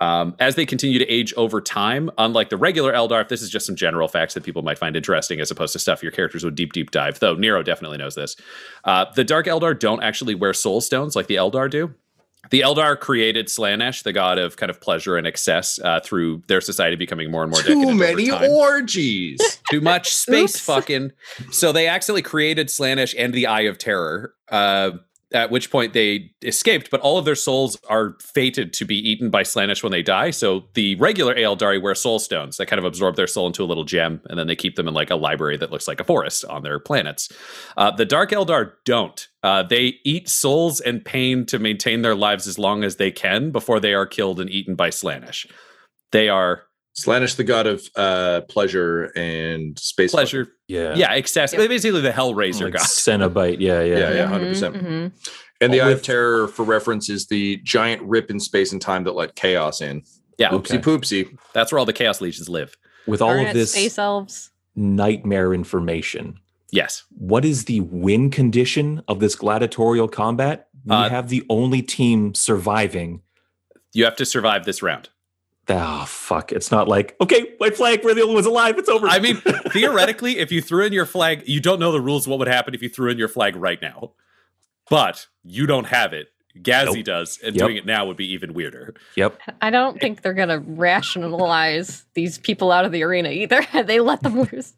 Um, 0.00 0.36
as 0.38 0.54
they 0.54 0.64
continue 0.64 0.98
to 0.98 1.06
age 1.06 1.34
over 1.36 1.60
time, 1.60 2.10
unlike 2.18 2.50
the 2.50 2.56
regular 2.56 2.92
Eldar, 2.92 3.28
this 3.28 3.42
is 3.42 3.50
just 3.50 3.66
some 3.66 3.74
general 3.74 4.06
facts 4.06 4.34
that 4.34 4.44
people 4.44 4.62
might 4.62 4.78
find 4.78 4.94
interesting 4.94 5.40
as 5.40 5.50
opposed 5.50 5.72
to 5.72 5.78
stuff 5.78 6.02
your 6.02 6.12
characters 6.12 6.44
would 6.44 6.54
deep, 6.54 6.72
deep 6.72 6.92
dive, 6.92 7.18
though 7.18 7.34
Nero 7.34 7.62
definitely 7.62 7.98
knows 7.98 8.14
this. 8.14 8.36
Uh, 8.84 9.06
the 9.16 9.24
Dark 9.24 9.46
Eldar 9.46 9.78
don't 9.78 10.02
actually 10.02 10.36
wear 10.36 10.52
soul 10.52 10.80
stones 10.80 11.16
like 11.16 11.26
the 11.26 11.36
Eldar 11.36 11.68
do. 11.68 11.92
The 12.50 12.60
Eldar 12.60 12.98
created 12.98 13.48
Slaanesh, 13.48 14.04
the 14.04 14.12
god 14.12 14.38
of 14.38 14.56
kind 14.56 14.70
of 14.70 14.80
pleasure 14.80 15.16
and 15.16 15.26
excess, 15.26 15.78
uh, 15.80 16.00
through 16.00 16.42
their 16.46 16.60
society 16.60 16.96
becoming 16.96 17.30
more 17.30 17.42
and 17.42 17.50
more 17.50 17.60
Too 17.60 17.94
many 17.94 18.30
orgies. 18.30 19.40
Too 19.70 19.80
much 19.80 20.14
space 20.14 20.58
fucking. 20.58 21.12
So 21.50 21.72
they 21.72 21.88
accidentally 21.88 22.22
created 22.22 22.68
Slaanesh 22.68 23.14
and 23.18 23.34
the 23.34 23.48
Eye 23.48 23.62
of 23.62 23.76
Terror. 23.76 24.34
Uh, 24.48 24.92
at 25.32 25.50
which 25.50 25.70
point 25.70 25.92
they 25.92 26.30
escaped, 26.42 26.90
but 26.90 27.00
all 27.00 27.18
of 27.18 27.24
their 27.24 27.34
souls 27.34 27.78
are 27.88 28.16
fated 28.20 28.72
to 28.72 28.84
be 28.84 28.96
eaten 28.96 29.28
by 29.28 29.42
Slaanesh 29.42 29.82
when 29.82 29.92
they 29.92 30.02
die. 30.02 30.30
So 30.30 30.64
the 30.74 30.94
regular 30.96 31.34
Aeldari 31.34 31.80
wear 31.80 31.94
soul 31.94 32.18
stones 32.18 32.56
that 32.56 32.66
kind 32.66 32.78
of 32.78 32.84
absorb 32.84 33.16
their 33.16 33.26
soul 33.26 33.46
into 33.46 33.62
a 33.62 33.66
little 33.66 33.84
gem, 33.84 34.22
and 34.28 34.38
then 34.38 34.46
they 34.46 34.56
keep 34.56 34.76
them 34.76 34.88
in 34.88 34.94
like 34.94 35.10
a 35.10 35.16
library 35.16 35.58
that 35.58 35.70
looks 35.70 35.86
like 35.86 36.00
a 36.00 36.04
forest 36.04 36.44
on 36.46 36.62
their 36.62 36.78
planets. 36.78 37.30
Uh, 37.76 37.90
the 37.90 38.06
Dark 38.06 38.30
Eldar 38.30 38.72
don't. 38.84 39.28
Uh, 39.42 39.62
they 39.62 39.98
eat 40.04 40.28
souls 40.28 40.80
and 40.80 41.04
pain 41.04 41.44
to 41.46 41.58
maintain 41.58 42.02
their 42.02 42.14
lives 42.14 42.46
as 42.46 42.58
long 42.58 42.82
as 42.82 42.96
they 42.96 43.10
can 43.10 43.50
before 43.50 43.80
they 43.80 43.94
are 43.94 44.06
killed 44.06 44.40
and 44.40 44.50
eaten 44.50 44.74
by 44.74 44.88
Slaanesh. 44.88 45.46
They 46.10 46.28
are 46.30 46.62
Slaanesh, 47.04 47.36
the 47.36 47.44
god 47.44 47.66
of 47.66 47.82
uh, 47.96 48.40
pleasure 48.48 49.04
and 49.16 49.78
space. 49.78 50.10
Pleasure. 50.10 50.48
Yeah. 50.66 50.94
Yeah, 50.94 51.12
excess. 51.12 51.52
Yep. 51.52 51.68
Basically 51.68 52.00
the 52.00 52.10
Hellraiser 52.10 52.64
like 52.64 52.74
god. 52.74 52.82
Cenobite. 52.82 53.60
Yeah, 53.60 53.82
yeah. 53.82 53.98
Yeah, 53.98 54.12
yeah, 54.12 54.26
100%. 54.26 54.30
Mm-hmm, 54.30 54.44
percent 54.48 54.74
mm-hmm. 54.74 55.30
And 55.60 55.74
the 55.74 55.80
Eye 55.80 55.90
of 55.90 56.02
Terror, 56.02 56.46
for 56.48 56.64
reference, 56.64 57.08
is 57.08 57.26
the 57.26 57.56
giant 57.64 58.02
rip 58.02 58.30
in 58.30 58.38
space 58.38 58.72
and 58.72 58.80
time 58.80 59.04
that 59.04 59.16
let 59.16 59.34
chaos 59.34 59.80
in. 59.80 60.02
Yeah. 60.38 60.50
Oopsie 60.50 60.76
okay. 60.76 60.78
poopsie. 60.78 61.38
That's 61.52 61.72
where 61.72 61.80
all 61.80 61.84
the 61.84 61.92
Chaos 61.92 62.20
Legions 62.20 62.48
live. 62.48 62.76
With 63.06 63.20
all 63.20 63.36
of 63.38 63.54
this 63.54 63.72
space 63.72 63.98
elves 63.98 64.50
nightmare 64.76 65.52
information. 65.52 66.38
Yes. 66.70 67.04
What 67.10 67.44
is 67.44 67.64
the 67.64 67.80
win 67.80 68.30
condition 68.30 69.02
of 69.08 69.20
this 69.20 69.34
gladiatorial 69.34 70.08
combat? 70.08 70.68
We 70.84 70.94
uh, 70.94 71.08
have 71.08 71.28
the 71.28 71.44
only 71.50 71.82
team 71.82 72.34
surviving. 72.34 73.22
You 73.92 74.04
have 74.04 74.16
to 74.16 74.26
survive 74.26 74.64
this 74.64 74.82
round 74.82 75.08
oh 75.68 76.04
fuck 76.06 76.52
it's 76.52 76.70
not 76.70 76.88
like 76.88 77.16
okay 77.20 77.54
white 77.58 77.76
flag 77.76 78.02
we're 78.02 78.14
the 78.14 78.22
only 78.22 78.34
ones 78.34 78.46
alive 78.46 78.78
it's 78.78 78.88
over 78.88 79.06
i 79.06 79.18
mean 79.18 79.36
theoretically 79.70 80.38
if 80.38 80.50
you 80.50 80.62
threw 80.62 80.84
in 80.84 80.92
your 80.92 81.06
flag 81.06 81.42
you 81.46 81.60
don't 81.60 81.78
know 81.78 81.92
the 81.92 82.00
rules 82.00 82.26
what 82.26 82.38
would 82.38 82.48
happen 82.48 82.74
if 82.74 82.82
you 82.82 82.88
threw 82.88 83.10
in 83.10 83.18
your 83.18 83.28
flag 83.28 83.54
right 83.56 83.82
now 83.82 84.12
but 84.88 85.26
you 85.44 85.66
don't 85.66 85.86
have 85.86 86.12
it 86.12 86.28
Gazzy 86.62 86.96
nope. 86.96 87.04
does, 87.04 87.38
and 87.44 87.54
yep. 87.54 87.66
doing 87.66 87.76
it 87.76 87.86
now 87.86 88.06
would 88.06 88.16
be 88.16 88.32
even 88.32 88.54
weirder. 88.54 88.94
Yep. 89.16 89.40
I 89.60 89.70
don't 89.70 90.00
think 90.00 90.22
they're 90.22 90.34
gonna 90.34 90.58
rationalize 90.58 92.04
these 92.14 92.38
people 92.38 92.72
out 92.72 92.84
of 92.84 92.92
the 92.92 93.02
arena 93.02 93.30
either. 93.30 93.64
they 93.84 94.00
let 94.00 94.22
them 94.22 94.40
loose. 94.40 94.74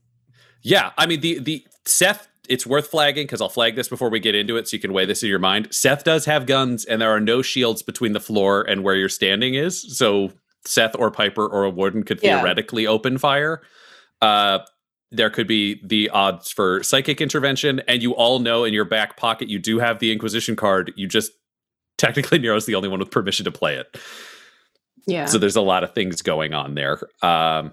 Yeah, 0.63 0.91
I 0.99 1.07
mean 1.07 1.21
the 1.21 1.39
the 1.39 1.67
Seth. 1.85 2.29
It's 2.49 2.67
worth 2.67 2.89
flagging 2.89 3.25
because 3.25 3.41
I'll 3.41 3.49
flag 3.49 3.77
this 3.77 3.89
before 3.89 4.11
we 4.11 4.19
get 4.19 4.35
into 4.35 4.57
it, 4.57 4.67
so 4.67 4.77
you 4.77 4.81
can 4.81 4.93
weigh 4.93 5.07
this 5.07 5.23
in 5.23 5.29
your 5.29 5.39
mind. 5.39 5.69
Seth 5.71 6.03
does 6.03 6.25
have 6.25 6.47
guns, 6.47 6.85
and 6.85 7.01
there 7.01 7.11
are 7.11 7.21
no 7.21 7.43
shields 7.43 7.81
between 7.81 8.13
the 8.13 8.19
floor 8.19 8.63
and 8.63 8.83
where 8.83 8.97
you're 8.97 9.09
standing 9.09 9.55
is. 9.55 9.97
So 9.97 10.33
Seth 10.65 10.95
or 10.97 11.11
Piper 11.11 11.47
or 11.47 11.65
a 11.65 11.71
warden 11.71 12.03
could 12.03 12.21
theoretically 12.21 12.85
yeah. 12.85 12.91
open 12.91 13.19
fire. 13.19 13.63
Uh, 14.21 14.61
there 15.11 15.31
could 15.31 15.49
be 15.49 15.81
the 15.85 16.09
odds 16.11 16.53
for 16.53 16.83
psychic 16.83 17.21
intervention, 17.21 17.81
and 17.89 18.03
you 18.03 18.15
all 18.15 18.39
know 18.39 18.65
in 18.65 18.73
your 18.73 18.85
back 18.85 19.17
pocket 19.17 19.49
you 19.49 19.59
do 19.59 19.79
have 19.79 19.99
the 19.99 20.13
Inquisition 20.13 20.55
card. 20.55 20.93
You 20.97 21.09
just 21.09 21.33
technically 21.99 22.39
Nero's 22.41 22.67
the 22.67 22.75
only 22.75 22.89
one 22.89 23.01
with 23.01 23.11
permission 23.11 23.45
to 23.45 23.53
play 23.53 23.77
it. 23.77 23.99
Yeah. 25.07 25.27
So 25.27 25.39
there's 25.39 25.57
a 25.57 25.63
lot 25.63 25.83
of 25.83 25.95
things 25.95 26.23
going 26.23 26.55
on 26.55 26.75
there. 26.75 27.01
Um, 27.23 27.73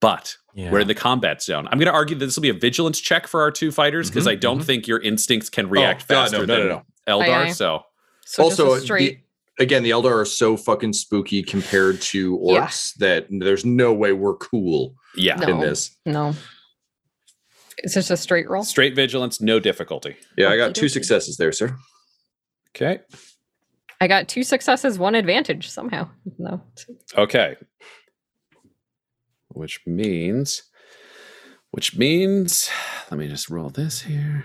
but 0.00 0.36
yeah. 0.54 0.70
we're 0.70 0.80
in 0.80 0.88
the 0.88 0.94
combat 0.94 1.42
zone. 1.42 1.66
I'm 1.68 1.78
going 1.78 1.86
to 1.86 1.92
argue 1.92 2.16
that 2.16 2.24
this 2.24 2.36
will 2.36 2.42
be 2.42 2.50
a 2.50 2.54
vigilance 2.54 3.00
check 3.00 3.26
for 3.26 3.40
our 3.40 3.50
two 3.50 3.70
fighters 3.70 4.10
because 4.10 4.24
mm-hmm, 4.24 4.32
I 4.32 4.36
don't 4.36 4.58
mm-hmm. 4.58 4.66
think 4.66 4.86
your 4.86 5.00
instincts 5.00 5.48
can 5.48 5.68
react 5.68 6.02
oh, 6.10 6.14
faster 6.14 6.46
no, 6.46 6.56
no, 6.56 6.68
no, 6.68 6.82
than 7.06 7.20
Eldar. 7.20 7.28
Aye, 7.28 7.44
aye. 7.44 7.52
So, 7.52 7.84
so 8.26 8.42
also 8.42 8.78
straight 8.78 9.23
again, 9.58 9.82
the 9.82 9.90
Eldar 9.90 10.12
are 10.12 10.24
so 10.24 10.56
fucking 10.56 10.92
spooky 10.92 11.42
compared 11.42 12.00
to 12.02 12.38
orcs 12.38 12.94
yeah. 12.98 13.06
that 13.06 13.26
there's 13.30 13.64
no 13.64 13.92
way 13.92 14.12
we're 14.12 14.36
cool. 14.36 14.94
Yeah, 15.16 15.36
no, 15.36 15.48
in 15.48 15.60
this, 15.60 15.96
no. 16.06 16.34
It's 17.78 17.94
just 17.94 18.10
a 18.10 18.16
straight 18.16 18.48
roll. 18.48 18.62
Straight 18.62 18.94
vigilance, 18.94 19.40
no 19.40 19.60
difficulty. 19.60 20.16
Yeah, 20.38 20.48
I 20.48 20.56
got 20.56 20.74
two 20.74 20.88
successes 20.88 21.36
there, 21.36 21.52
sir. 21.52 21.76
Okay. 22.74 23.00
I 24.00 24.06
got 24.06 24.28
two 24.28 24.42
successes, 24.42 24.98
one 24.98 25.14
advantage 25.14 25.68
somehow. 25.68 26.08
No. 26.38 26.60
Okay. 27.16 27.56
Which 29.48 29.80
means, 29.86 30.64
which 31.70 31.96
means, 31.96 32.68
let 33.10 33.18
me 33.18 33.28
just 33.28 33.48
roll 33.48 33.70
this 33.70 34.02
here. 34.02 34.44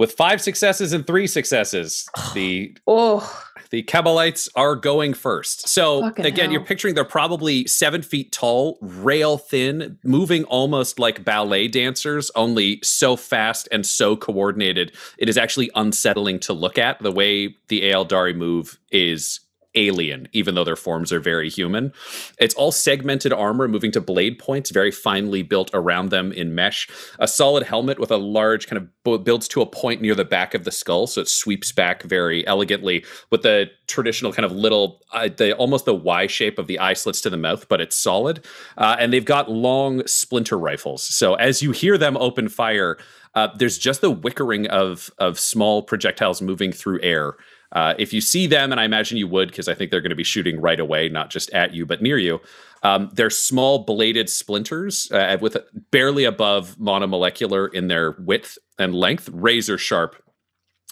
With 0.00 0.12
five 0.12 0.40
successes 0.40 0.94
and 0.94 1.06
three 1.06 1.26
successes, 1.26 2.08
the 2.34 2.74
oh 2.86 3.44
the 3.68 3.82
Kabalites 3.82 4.48
are 4.56 4.74
going 4.74 5.12
first. 5.12 5.68
So 5.68 6.00
Fucking 6.00 6.24
again, 6.24 6.44
hell. 6.46 6.52
you're 6.54 6.64
picturing 6.64 6.94
they're 6.94 7.04
probably 7.04 7.66
seven 7.66 8.00
feet 8.00 8.32
tall, 8.32 8.78
rail 8.80 9.36
thin, 9.36 9.98
moving 10.02 10.44
almost 10.44 10.98
like 10.98 11.22
ballet 11.22 11.68
dancers, 11.68 12.30
only 12.34 12.80
so 12.82 13.14
fast 13.14 13.68
and 13.70 13.84
so 13.84 14.16
coordinated. 14.16 14.96
It 15.18 15.28
is 15.28 15.36
actually 15.36 15.70
unsettling 15.74 16.40
to 16.40 16.54
look 16.54 16.78
at. 16.78 17.02
The 17.02 17.12
way 17.12 17.54
the 17.68 17.82
Aeldari 17.82 18.34
move 18.34 18.78
is 18.90 19.40
alien, 19.74 20.28
even 20.32 20.54
though 20.54 20.64
their 20.64 20.76
forms 20.76 21.12
are 21.12 21.20
very 21.20 21.48
human. 21.48 21.92
It's 22.38 22.54
all 22.54 22.72
segmented 22.72 23.32
armor 23.32 23.68
moving 23.68 23.92
to 23.92 24.00
blade 24.00 24.38
points, 24.38 24.70
very 24.70 24.90
finely 24.90 25.42
built 25.42 25.70
around 25.72 26.10
them 26.10 26.32
in 26.32 26.54
mesh. 26.54 26.88
A 27.18 27.28
solid 27.28 27.64
helmet 27.64 27.98
with 27.98 28.10
a 28.10 28.16
large 28.16 28.66
kind 28.66 28.88
of 29.04 29.24
builds 29.24 29.48
to 29.48 29.62
a 29.62 29.66
point 29.66 30.00
near 30.00 30.14
the 30.14 30.24
back 30.24 30.54
of 30.54 30.64
the 30.64 30.72
skull, 30.72 31.06
so 31.06 31.20
it 31.20 31.28
sweeps 31.28 31.72
back 31.72 32.02
very 32.02 32.46
elegantly 32.46 33.04
with 33.30 33.42
the 33.42 33.70
traditional 33.86 34.32
kind 34.32 34.44
of 34.44 34.52
little, 34.52 35.00
uh, 35.12 35.28
the 35.36 35.54
almost 35.56 35.84
the 35.84 35.94
Y 35.94 36.26
shape 36.26 36.58
of 36.58 36.66
the 36.66 36.78
eye 36.78 36.94
slits 36.94 37.20
to 37.20 37.30
the 37.30 37.36
mouth, 37.36 37.68
but 37.68 37.80
it's 37.80 37.96
solid. 37.96 38.44
Uh, 38.76 38.96
and 38.98 39.12
they've 39.12 39.24
got 39.24 39.50
long 39.50 40.06
splinter 40.06 40.58
rifles. 40.58 41.02
So 41.02 41.34
as 41.34 41.62
you 41.62 41.72
hear 41.72 41.96
them 41.96 42.16
open 42.16 42.48
fire, 42.48 42.98
uh, 43.34 43.48
there's 43.56 43.78
just 43.78 44.00
the 44.00 44.14
wickering 44.14 44.66
of 44.66 45.10
of 45.18 45.38
small 45.38 45.82
projectiles 45.82 46.42
moving 46.42 46.72
through 46.72 47.00
air 47.02 47.36
uh, 47.72 47.94
if 47.98 48.12
you 48.12 48.20
see 48.20 48.46
them, 48.46 48.72
and 48.72 48.80
I 48.80 48.84
imagine 48.84 49.18
you 49.18 49.28
would, 49.28 49.48
because 49.48 49.68
I 49.68 49.74
think 49.74 49.90
they're 49.90 50.00
going 50.00 50.10
to 50.10 50.16
be 50.16 50.24
shooting 50.24 50.60
right 50.60 50.80
away, 50.80 51.08
not 51.08 51.30
just 51.30 51.50
at 51.50 51.72
you, 51.74 51.86
but 51.86 52.02
near 52.02 52.18
you. 52.18 52.40
Um, 52.82 53.10
they're 53.12 53.30
small 53.30 53.84
bladed 53.84 54.28
splinters 54.28 55.10
uh, 55.12 55.36
with 55.40 55.56
barely 55.90 56.24
above 56.24 56.76
monomolecular 56.78 57.72
in 57.72 57.88
their 57.88 58.12
width 58.12 58.58
and 58.78 58.94
length, 58.94 59.28
razor 59.28 59.78
sharp, 59.78 60.16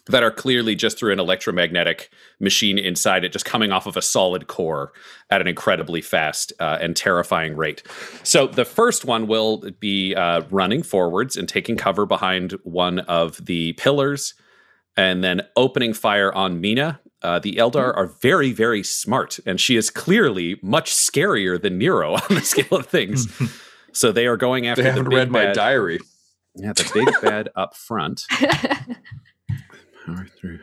that 0.07 0.23
are 0.23 0.31
clearly 0.31 0.75
just 0.75 0.99
through 0.99 1.13
an 1.13 1.21
electromagnetic 1.21 2.11
machine 2.41 2.79
inside 2.79 3.25
it, 3.25 3.33
just 3.33 3.45
coming 3.45 3.73
off 3.73 3.87
of 3.87 3.97
a 3.97 4.03
solid 4.03 4.47
core 4.47 4.93
at 5.31 5.41
an 5.41 5.47
incredibly 5.47 6.01
fast 6.01 6.53
uh, 6.61 6.79
and 6.81 6.97
terrifying 6.97 7.57
rate. 7.57 7.83
So 8.23 8.47
the 8.47 8.65
first 8.65 9.05
one 9.05 9.27
will 9.27 9.71
be 9.81 10.15
uh, 10.15 10.43
running 10.51 10.83
forwards 10.83 11.37
and 11.37 11.49
taking 11.49 11.77
cover 11.77 12.07
behind 12.07 12.53
one 12.65 13.01
of 13.01 13.45
the 13.45 13.75
pillars 13.75 14.35
and 14.99 15.23
then 15.23 15.43
opening 15.57 15.95
fire 15.95 16.33
on 16.35 16.61
Mina. 16.61 17.01
Uh, 17.23 17.39
the 17.39 17.55
Eldar 17.55 17.97
are 17.97 18.07
very, 18.21 18.53
very 18.53 18.83
smart, 18.83 19.39
and 19.47 19.61
she 19.61 19.77
is 19.77 19.91
clearly 19.91 20.59
much 20.63 20.93
scarier 20.93 21.61
than 21.61 21.79
Nero 21.79 22.15
on 22.15 22.21
the 22.29 22.41
scale 22.41 22.79
of 22.79 22.87
things. 22.87 23.27
so 23.93 24.13
they 24.13 24.27
are 24.27 24.37
going 24.37 24.67
after. 24.67 24.83
They 24.83 24.91
haven't 24.91 25.09
the 25.09 25.17
read 25.17 25.31
my 25.31 25.53
diary. 25.53 26.01
Yeah, 26.57 26.73
the 26.73 26.91
big 26.93 27.09
bad 27.23 27.49
up 27.55 27.77
front. 27.77 28.23
Power 30.07 30.27
through. 30.37 30.59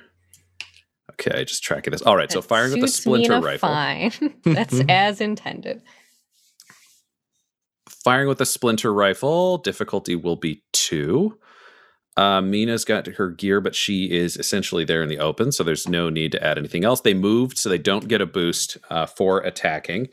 Okay, 1.14 1.46
just 1.46 1.64
tracking 1.64 1.92
this. 1.92 2.02
All 2.02 2.18
right, 2.18 2.30
so 2.30 2.42
firing 2.42 2.74
with 2.74 2.84
a 2.84 2.88
splinter 2.90 3.36
Mina 3.36 3.46
rifle. 3.46 3.70
Fine, 3.70 4.12
that's 4.44 4.82
as 4.90 5.22
intended. 5.22 5.82
Firing 7.88 8.28
with 8.28 8.42
a 8.42 8.46
splinter 8.46 8.94
rifle, 8.94 9.58
difficulty 9.58 10.16
will 10.16 10.36
be 10.36 10.64
two. 10.74 11.38
Uh, 12.18 12.42
Mina's 12.42 12.86
got 12.86 13.08
her 13.08 13.30
gear, 13.30 13.60
but 13.60 13.76
she 13.76 14.10
is 14.12 14.38
essentially 14.38 14.86
there 14.86 15.04
in 15.04 15.10
the 15.10 15.20
open, 15.20 15.52
so 15.52 15.64
there's 15.64 15.88
no 15.88 16.10
need 16.10 16.32
to 16.32 16.42
add 16.44 16.58
anything 16.58 16.86
else. 16.86 17.02
They 17.02 17.14
moved, 17.14 17.58
so 17.58 17.68
they 17.68 17.78
don't 17.78 18.08
get 18.08 18.22
a 18.22 18.26
boost 18.26 18.78
uh, 18.90 19.06
for 19.06 19.40
attacking. 19.40 20.08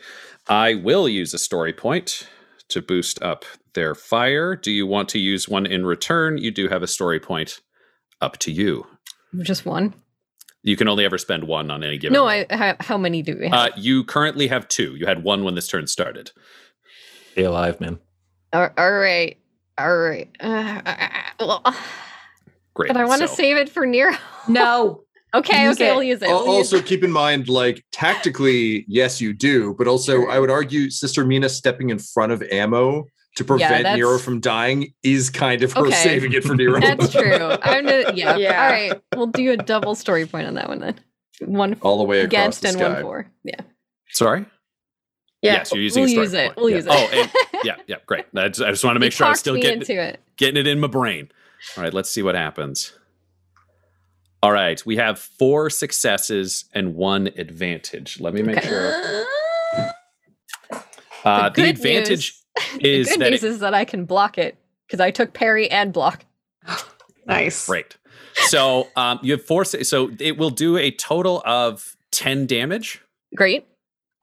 I 0.48 0.74
will 0.74 1.08
use 1.08 1.32
a 1.32 1.38
story 1.38 1.72
point 1.72 2.26
to 2.68 2.82
boost 2.82 3.22
up 3.22 3.44
their 3.74 3.94
fire. 3.94 4.56
Do 4.56 4.72
you 4.72 4.86
want 4.86 5.08
to 5.10 5.18
use 5.20 5.48
one 5.48 5.64
in 5.64 5.86
return? 5.86 6.38
You 6.38 6.50
do 6.50 6.68
have 6.68 6.82
a 6.82 6.88
story 6.88 7.20
point. 7.20 7.60
Up 8.20 8.38
to 8.38 8.52
you. 8.52 8.86
Just 9.40 9.66
one. 9.66 9.94
You 10.62 10.76
can 10.76 10.86
only 10.86 11.04
ever 11.04 11.18
spend 11.18 11.44
one 11.44 11.70
on 11.70 11.82
any 11.82 11.98
given. 11.98 12.12
No, 12.12 12.26
I, 12.26 12.46
how, 12.50 12.76
how 12.78 12.96
many 12.96 13.20
do 13.22 13.36
we 13.36 13.48
have? 13.48 13.54
Uh, 13.54 13.68
you 13.76 14.04
currently 14.04 14.46
have 14.46 14.68
two. 14.68 14.94
You 14.94 15.06
had 15.06 15.24
one 15.24 15.42
when 15.42 15.56
this 15.56 15.66
turn 15.66 15.88
started. 15.88 16.30
Stay 17.32 17.42
alive, 17.42 17.80
man. 17.80 17.98
all, 18.52 18.68
all 18.78 18.92
right, 18.92 19.38
all 19.76 19.96
right. 19.96 20.28
Uh, 20.38 20.82
uh, 21.50 21.72
Great. 22.74 22.88
but 22.88 22.96
I 22.96 23.04
want 23.04 23.22
to 23.22 23.28
So- 23.28 23.34
save 23.34 23.56
it 23.56 23.68
for 23.68 23.86
Nero. 23.86 24.14
No. 24.48 25.04
Okay, 25.34 25.62
Use 25.64 25.78
okay, 25.78 25.88
it. 25.88 25.94
we'll 25.94 26.02
use 26.02 26.20
it. 26.20 26.28
We'll 26.28 26.40
use 26.58 26.70
Also, 26.74 26.82
keep 26.82 27.02
in 27.02 27.10
mind, 27.10 27.48
like 27.48 27.82
tactically, 27.90 28.84
yes, 28.86 29.18
you 29.18 29.32
do, 29.32 29.74
but 29.78 29.88
also, 29.88 30.26
I 30.26 30.38
would 30.38 30.50
argue, 30.50 30.90
Sister 30.90 31.24
Mina 31.24 31.48
stepping 31.48 31.88
in 31.88 31.98
front 31.98 32.32
of 32.32 32.42
ammo 32.52 33.06
to 33.36 33.42
prevent 33.44 33.84
that's- 33.84 33.96
Nero 33.96 34.18
from 34.18 34.40
dying 34.40 34.92
is 35.02 35.30
kind 35.30 35.62
of 35.62 35.72
her 35.72 35.86
Okay. 35.86 35.92
saving 35.92 36.34
it 36.34 36.44
for 36.44 36.54
Nero. 36.54 36.80
That's 36.80 37.10
true. 37.12 37.32
I'm 37.62 37.86
gonna, 37.86 38.12
yeah. 38.14 38.36
Yeah. 38.36 38.62
All 38.62 38.70
right, 38.70 39.00
we'll 39.16 39.26
do 39.28 39.52
a 39.52 39.56
double 39.56 39.94
story 39.94 40.26
point 40.26 40.46
on 40.46 40.52
that 40.56 40.68
one 40.68 40.80
then. 40.80 41.00
One 41.40 41.78
all 41.80 41.96
the 41.96 42.04
way 42.04 42.20
against 42.20 42.62
and 42.66 42.74
sky. 42.74 42.92
one 42.92 43.00
for. 43.02 43.26
Yeah. 43.42 43.60
Sorry. 44.10 44.44
Yeah. 45.42 45.54
Yes, 45.54 45.72
you're 45.72 45.82
using. 45.82 46.02
we'll 46.02 46.08
a 46.08 46.12
story 46.12 46.24
use 46.26 46.34
it. 46.34 46.46
point. 46.46 46.56
We'll 46.58 46.70
Yeah. 46.70 46.76
use 46.76 46.86
it. 46.86 46.92
Oh, 46.92 47.08
and, 47.12 47.64
yeah, 47.64 47.76
yeah, 47.88 47.96
great. 48.06 48.24
I 48.36 48.48
just, 48.48 48.62
I 48.62 48.70
just 48.70 48.84
want 48.84 48.94
to 48.96 49.00
make 49.00 49.08
You 49.12 49.16
sure 49.16 49.26
I'm 49.26 49.34
still 49.34 49.56
getting 49.56 49.80
into 49.80 50.00
it. 50.00 50.20
getting 50.36 50.56
it 50.56 50.66
in 50.66 50.78
my 50.80 50.86
brain. 50.86 51.30
All 51.76 51.82
right, 51.82 51.92
let's 51.92 52.08
see 52.10 52.22
what 52.22 52.34
happens. 52.34 52.92
All 54.42 54.52
right, 54.52 54.84
we 54.86 54.96
have 54.96 55.18
four 55.18 55.68
successes 55.70 56.64
and 56.74 56.94
one 56.94 57.28
advantage. 57.36 58.18
Let 58.20 58.34
me 58.34 58.42
make 58.42 58.58
Okay. 58.58 58.68
sure. 58.68 59.24
Uh, 61.24 61.48
the, 61.50 61.54
good 61.54 61.66
advantage 61.68 62.34
news- 62.56 62.80
is 62.80 63.06
the 63.08 63.12
good 63.14 63.20
that 63.20 63.30
news 63.30 63.44
it- 63.44 63.50
is 63.52 63.58
that 63.60 63.74
I 63.74 63.84
can 63.84 64.04
block 64.06 64.38
it 64.38 64.56
because 64.86 64.98
I 64.98 65.12
took 65.12 65.32
parry 65.32 65.70
and 65.70 65.92
block. 65.92 66.24
Nice. 67.24 67.66
Great. 67.68 67.96
So 68.48 68.88
um, 68.96 69.20
you 69.22 69.30
have 69.34 69.44
four. 69.44 69.64
So 69.64 69.80
so 69.84 70.10
it 70.18 70.36
will 70.38 70.50
do 70.50 70.76
a 70.76 70.90
total 70.90 71.40
of 71.46 71.96
ten 72.10 72.46
damage. 72.46 73.00
Great. 73.36 73.64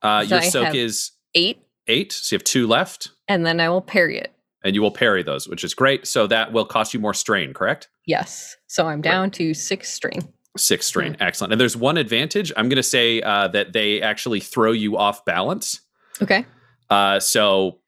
Uh, 0.01 0.25
So 0.25 0.35
your 0.35 0.43
soak 0.43 0.75
is 0.75 1.11
Eight, 1.35 1.59
eight. 1.87 2.11
So 2.11 2.33
you 2.35 2.37
have 2.37 2.43
two 2.43 2.65
left, 2.67 3.09
and 3.27 3.45
then 3.45 3.59
I 3.59 3.69
will 3.69 3.81
parry 3.81 4.17
it. 4.17 4.31
and 4.63 4.75
you 4.75 4.81
will 4.81 4.91
parry 4.91 5.21
those, 5.23 5.47
which 5.47 5.63
is 5.63 5.73
great. 5.73 6.07
So 6.07 6.27
that 6.27 6.51
will 6.51 6.65
cost 6.65 6.93
you 6.93 6.99
more 6.99 7.13
strain, 7.13 7.53
correct? 7.53 7.87
Yes. 8.05 8.57
So 8.67 8.87
I'm 8.87 9.01
down 9.01 9.29
to 9.31 9.53
six 9.53 9.89
strain. 9.93 10.21
Six 10.57 10.87
strain. 10.87 11.15
Excellent. 11.19 11.53
And 11.53 11.61
there's 11.61 11.77
one 11.77 11.95
advantage. 11.97 12.51
I'm 12.57 12.67
going 12.67 12.77
to 12.77 12.83
say 12.83 13.21
uh, 13.21 13.47
that 13.49 13.71
they 13.73 14.01
actually 14.01 14.39
throw 14.39 14.71
you 14.71 14.97
off 14.97 15.23
balance. 15.23 15.81
Okay. 16.21 16.45
Uh, 16.89 17.19
so 17.19 17.79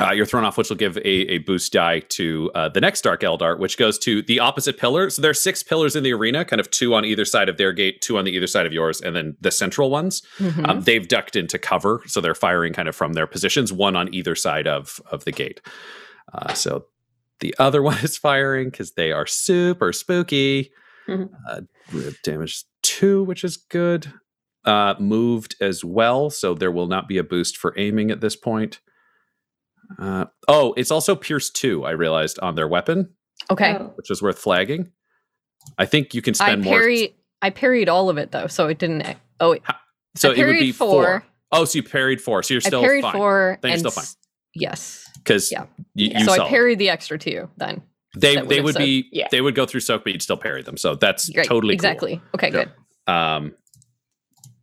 uh, 0.00 0.10
you're 0.10 0.26
thrown 0.26 0.44
off, 0.44 0.56
which 0.56 0.68
will 0.68 0.76
give 0.76 0.96
a, 0.98 1.06
a 1.06 1.38
boost 1.38 1.72
die 1.72 2.00
to 2.00 2.50
uh, 2.54 2.68
the 2.68 2.80
next 2.80 3.02
Dark 3.02 3.20
Eldar, 3.20 3.58
which 3.58 3.76
goes 3.76 3.98
to 4.00 4.22
the 4.22 4.40
opposite 4.40 4.78
pillar. 4.78 5.10
So 5.10 5.20
there 5.22 5.30
are 5.30 5.34
six 5.34 5.62
pillars 5.62 5.94
in 5.94 6.02
the 6.02 6.12
arena, 6.12 6.44
kind 6.44 6.60
of 6.60 6.70
two 6.70 6.94
on 6.94 7.04
either 7.04 7.24
side 7.24 7.48
of 7.48 7.56
their 7.56 7.72
gate, 7.72 8.00
two 8.00 8.16
on 8.18 8.24
the 8.24 8.32
either 8.32 8.46
side 8.46 8.66
of 8.66 8.72
yours, 8.72 9.00
and 9.00 9.14
then 9.14 9.36
the 9.40 9.50
central 9.50 9.90
ones. 9.90 10.22
Mhm. 10.38 10.66
Um, 10.68 10.80
they've 10.82 11.06
ducked 11.06 11.36
into 11.36 11.58
cover, 11.58 12.02
so 12.06 12.20
they're 12.20 12.34
firing 12.34 12.72
kind 12.72 12.88
of 12.88 12.96
from 12.96 13.12
their 13.12 13.26
positions, 13.26 13.72
one 13.72 13.94
on 13.94 14.12
either 14.14 14.34
side 14.34 14.66
of 14.66 15.00
of 15.10 15.24
the 15.24 15.32
gate. 15.32 15.60
Uh, 16.32 16.54
so 16.54 16.86
the 17.40 17.54
other 17.58 17.82
one 17.90 17.98
is 17.98 18.16
firing 18.16 18.70
because 18.70 18.92
they 18.92 19.12
are 19.12 19.26
super 19.26 19.92
spooky. 19.92 20.72
Mhm. 21.06 21.28
Uh, 21.48 21.60
damage 22.24 22.64
two, 22.82 23.22
which 23.24 23.44
is 23.44 23.56
good. 23.56 24.12
Uh, 24.64 24.94
moved 24.98 25.56
as 25.60 25.84
well, 25.84 26.30
so 26.30 26.54
there 26.54 26.70
will 26.70 26.86
not 26.86 27.08
be 27.08 27.18
a 27.18 27.24
boost 27.24 27.56
for 27.56 27.74
aiming 27.76 28.10
at 28.10 28.20
this 28.20 28.36
point. 28.36 28.80
Uh, 29.98 30.24
oh, 30.48 30.74
it's 30.76 30.90
also 30.90 31.14
pierce 31.14 31.50
two. 31.50 31.84
I 31.84 31.90
realized 31.92 32.38
on 32.40 32.54
their 32.54 32.68
weapon, 32.68 33.10
okay. 33.50 33.76
Oh. 33.78 33.92
which 33.96 34.10
is 34.10 34.22
worth 34.22 34.38
flagging. 34.38 34.90
I 35.78 35.86
think 35.86 36.14
you 36.14 36.22
can 36.22 36.32
I 36.40 36.46
spend 36.46 36.62
more. 36.64 36.78
parry. 36.78 37.14
I 37.40 37.50
parried 37.50 37.88
all 37.88 38.08
of 38.10 38.18
it 38.18 38.30
though, 38.32 38.46
so 38.46 38.68
it 38.68 38.78
didn't. 38.78 39.16
Oh, 39.40 39.50
wait. 39.52 39.62
So 40.16 40.30
it 40.30 40.44
would 40.44 40.58
be 40.58 40.72
four. 40.72 41.24
Oh, 41.50 41.64
so 41.64 41.76
you 41.76 41.82
parried 41.82 42.20
four. 42.20 42.42
So 42.42 42.54
you're 42.54 42.62
I 42.64 42.68
still 42.68 42.82
parried 42.82 43.02
fine. 43.02 43.12
four. 43.12 43.58
Then 43.62 43.70
you're 43.72 43.78
still 43.78 43.90
fine. 43.90 44.02
s- 44.04 44.16
Yes. 44.54 45.08
because 45.14 45.50
Yeah. 45.50 45.64
you, 45.94 46.10
you 46.14 46.24
so 46.24 46.34
saw 46.36 46.46
I 46.46 46.48
parried 46.48 46.78
the 46.78 46.88
extra 46.90 47.18
two 47.18 47.48
then. 47.56 47.82
they 48.16 48.36
that 48.36 48.48
they 48.48 48.60
would've 48.60 48.74
said- 48.74 48.84
be 48.84 49.08
yeah. 49.12 49.28
they 49.30 49.40
would 49.40 49.54
go 49.54 49.66
through 49.66 49.80
soak, 49.80 50.04
but 50.04 50.12
you'd 50.12 50.22
still 50.22 50.36
parry 50.36 50.62
them. 50.62 50.76
So 50.76 50.94
that's 50.94 51.28
Great. 51.30 51.46
totally 51.46 51.72
cool. 51.72 51.74
exactly. 51.76 52.20
Okay. 52.34 52.48
Yeah. 52.52 52.64
Good. 53.06 53.12
Um, 53.12 53.54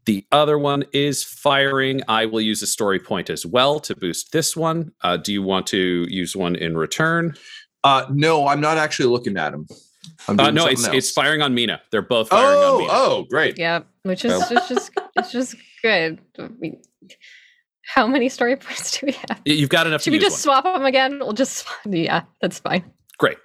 the 0.10 0.26
other 0.32 0.58
one 0.58 0.86
is 0.92 1.24
firing. 1.24 2.02
I 2.08 2.26
will 2.26 2.42
use 2.42 2.64
a 2.64 2.68
story 2.68 3.00
point 3.00 3.30
as 3.30 3.46
well 3.46 3.80
to 3.82 3.96
boost 3.96 4.32
this 4.32 4.58
one. 4.58 4.92
Uh, 5.04 5.18
do 5.18 5.32
you 5.32 5.44
want 5.44 5.68
to 5.68 6.08
use 6.10 6.36
one 6.36 6.56
in 6.56 6.76
return? 6.76 7.36
Uh, 7.84 8.06
no, 8.12 8.48
I'm 8.48 8.60
not 8.60 8.80
actually 8.80 9.10
looking 9.10 9.38
at 9.38 9.54
him. 9.54 9.68
I'm 10.28 10.40
Uh, 10.40 10.50
no, 10.50 10.66
it's 10.66 10.84
else. 10.88 10.96
it's 10.96 11.12
firing 11.12 11.44
on 11.44 11.54
Mina. 11.54 11.80
They're 11.92 12.02
both 12.02 12.30
firing 12.30 12.58
on 12.58 12.64
Oh, 12.64 12.78
Mina. 12.80 12.92
oh, 12.92 13.26
great. 13.30 13.60
Yeah. 13.60 13.82
Which 14.02 14.26
is 14.26 14.32
Well. 14.32 14.48
it's 14.50 14.68
just 14.68 14.92
it's 15.16 15.32
just 15.32 15.56
good. 15.84 16.20
I 16.40 16.48
mean, 16.60 16.82
how 17.86 18.08
many 18.08 18.30
story 18.30 18.56
points 18.56 18.98
do 19.00 19.06
we 19.06 19.12
have? 19.12 19.40
You've 19.46 19.70
got 19.70 19.86
enough. 19.86 20.02
Should 20.02 20.12
to 20.12 20.18
we 20.18 20.24
use 20.24 20.34
just 20.34 20.48
one. 20.48 20.62
swap 20.64 20.76
them 20.76 20.86
again? 20.86 21.20
We'll 21.20 21.34
just 21.34 21.68
yeah, 21.86 22.24
that's 22.42 22.58
fine. 22.58 22.84
Great. 23.20 23.38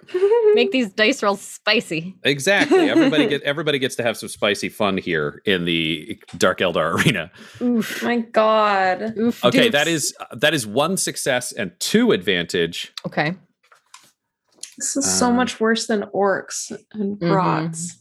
Make 0.53 0.71
these 0.71 0.89
dice 0.89 1.21
rolls 1.21 1.41
spicy. 1.41 2.15
Exactly. 2.23 2.89
Everybody 2.89 3.27
get 3.27 3.41
everybody 3.43 3.77
gets 3.77 3.95
to 3.97 4.03
have 4.03 4.15
some 4.15 4.29
spicy 4.29 4.69
fun 4.69 4.97
here 4.97 5.41
in 5.45 5.65
the 5.65 6.17
Dark 6.37 6.59
Eldar 6.59 6.93
arena. 7.05 7.29
Oof. 7.61 8.01
My 8.01 8.17
God. 8.19 9.17
Oof. 9.17 9.43
Okay, 9.43 9.67
doops. 9.67 9.71
that 9.73 9.87
is 9.89 10.15
that 10.31 10.53
is 10.53 10.65
one 10.65 10.95
success 10.95 11.51
and 11.51 11.73
two 11.79 12.13
advantage. 12.13 12.93
okay. 13.05 13.35
This 14.77 14.95
is 14.97 15.05
so 15.19 15.27
Um, 15.27 15.35
much 15.35 15.59
worse 15.59 15.87
than 15.87 16.03
orcs 16.13 16.71
and 16.93 17.19
Mhm. 17.19 17.91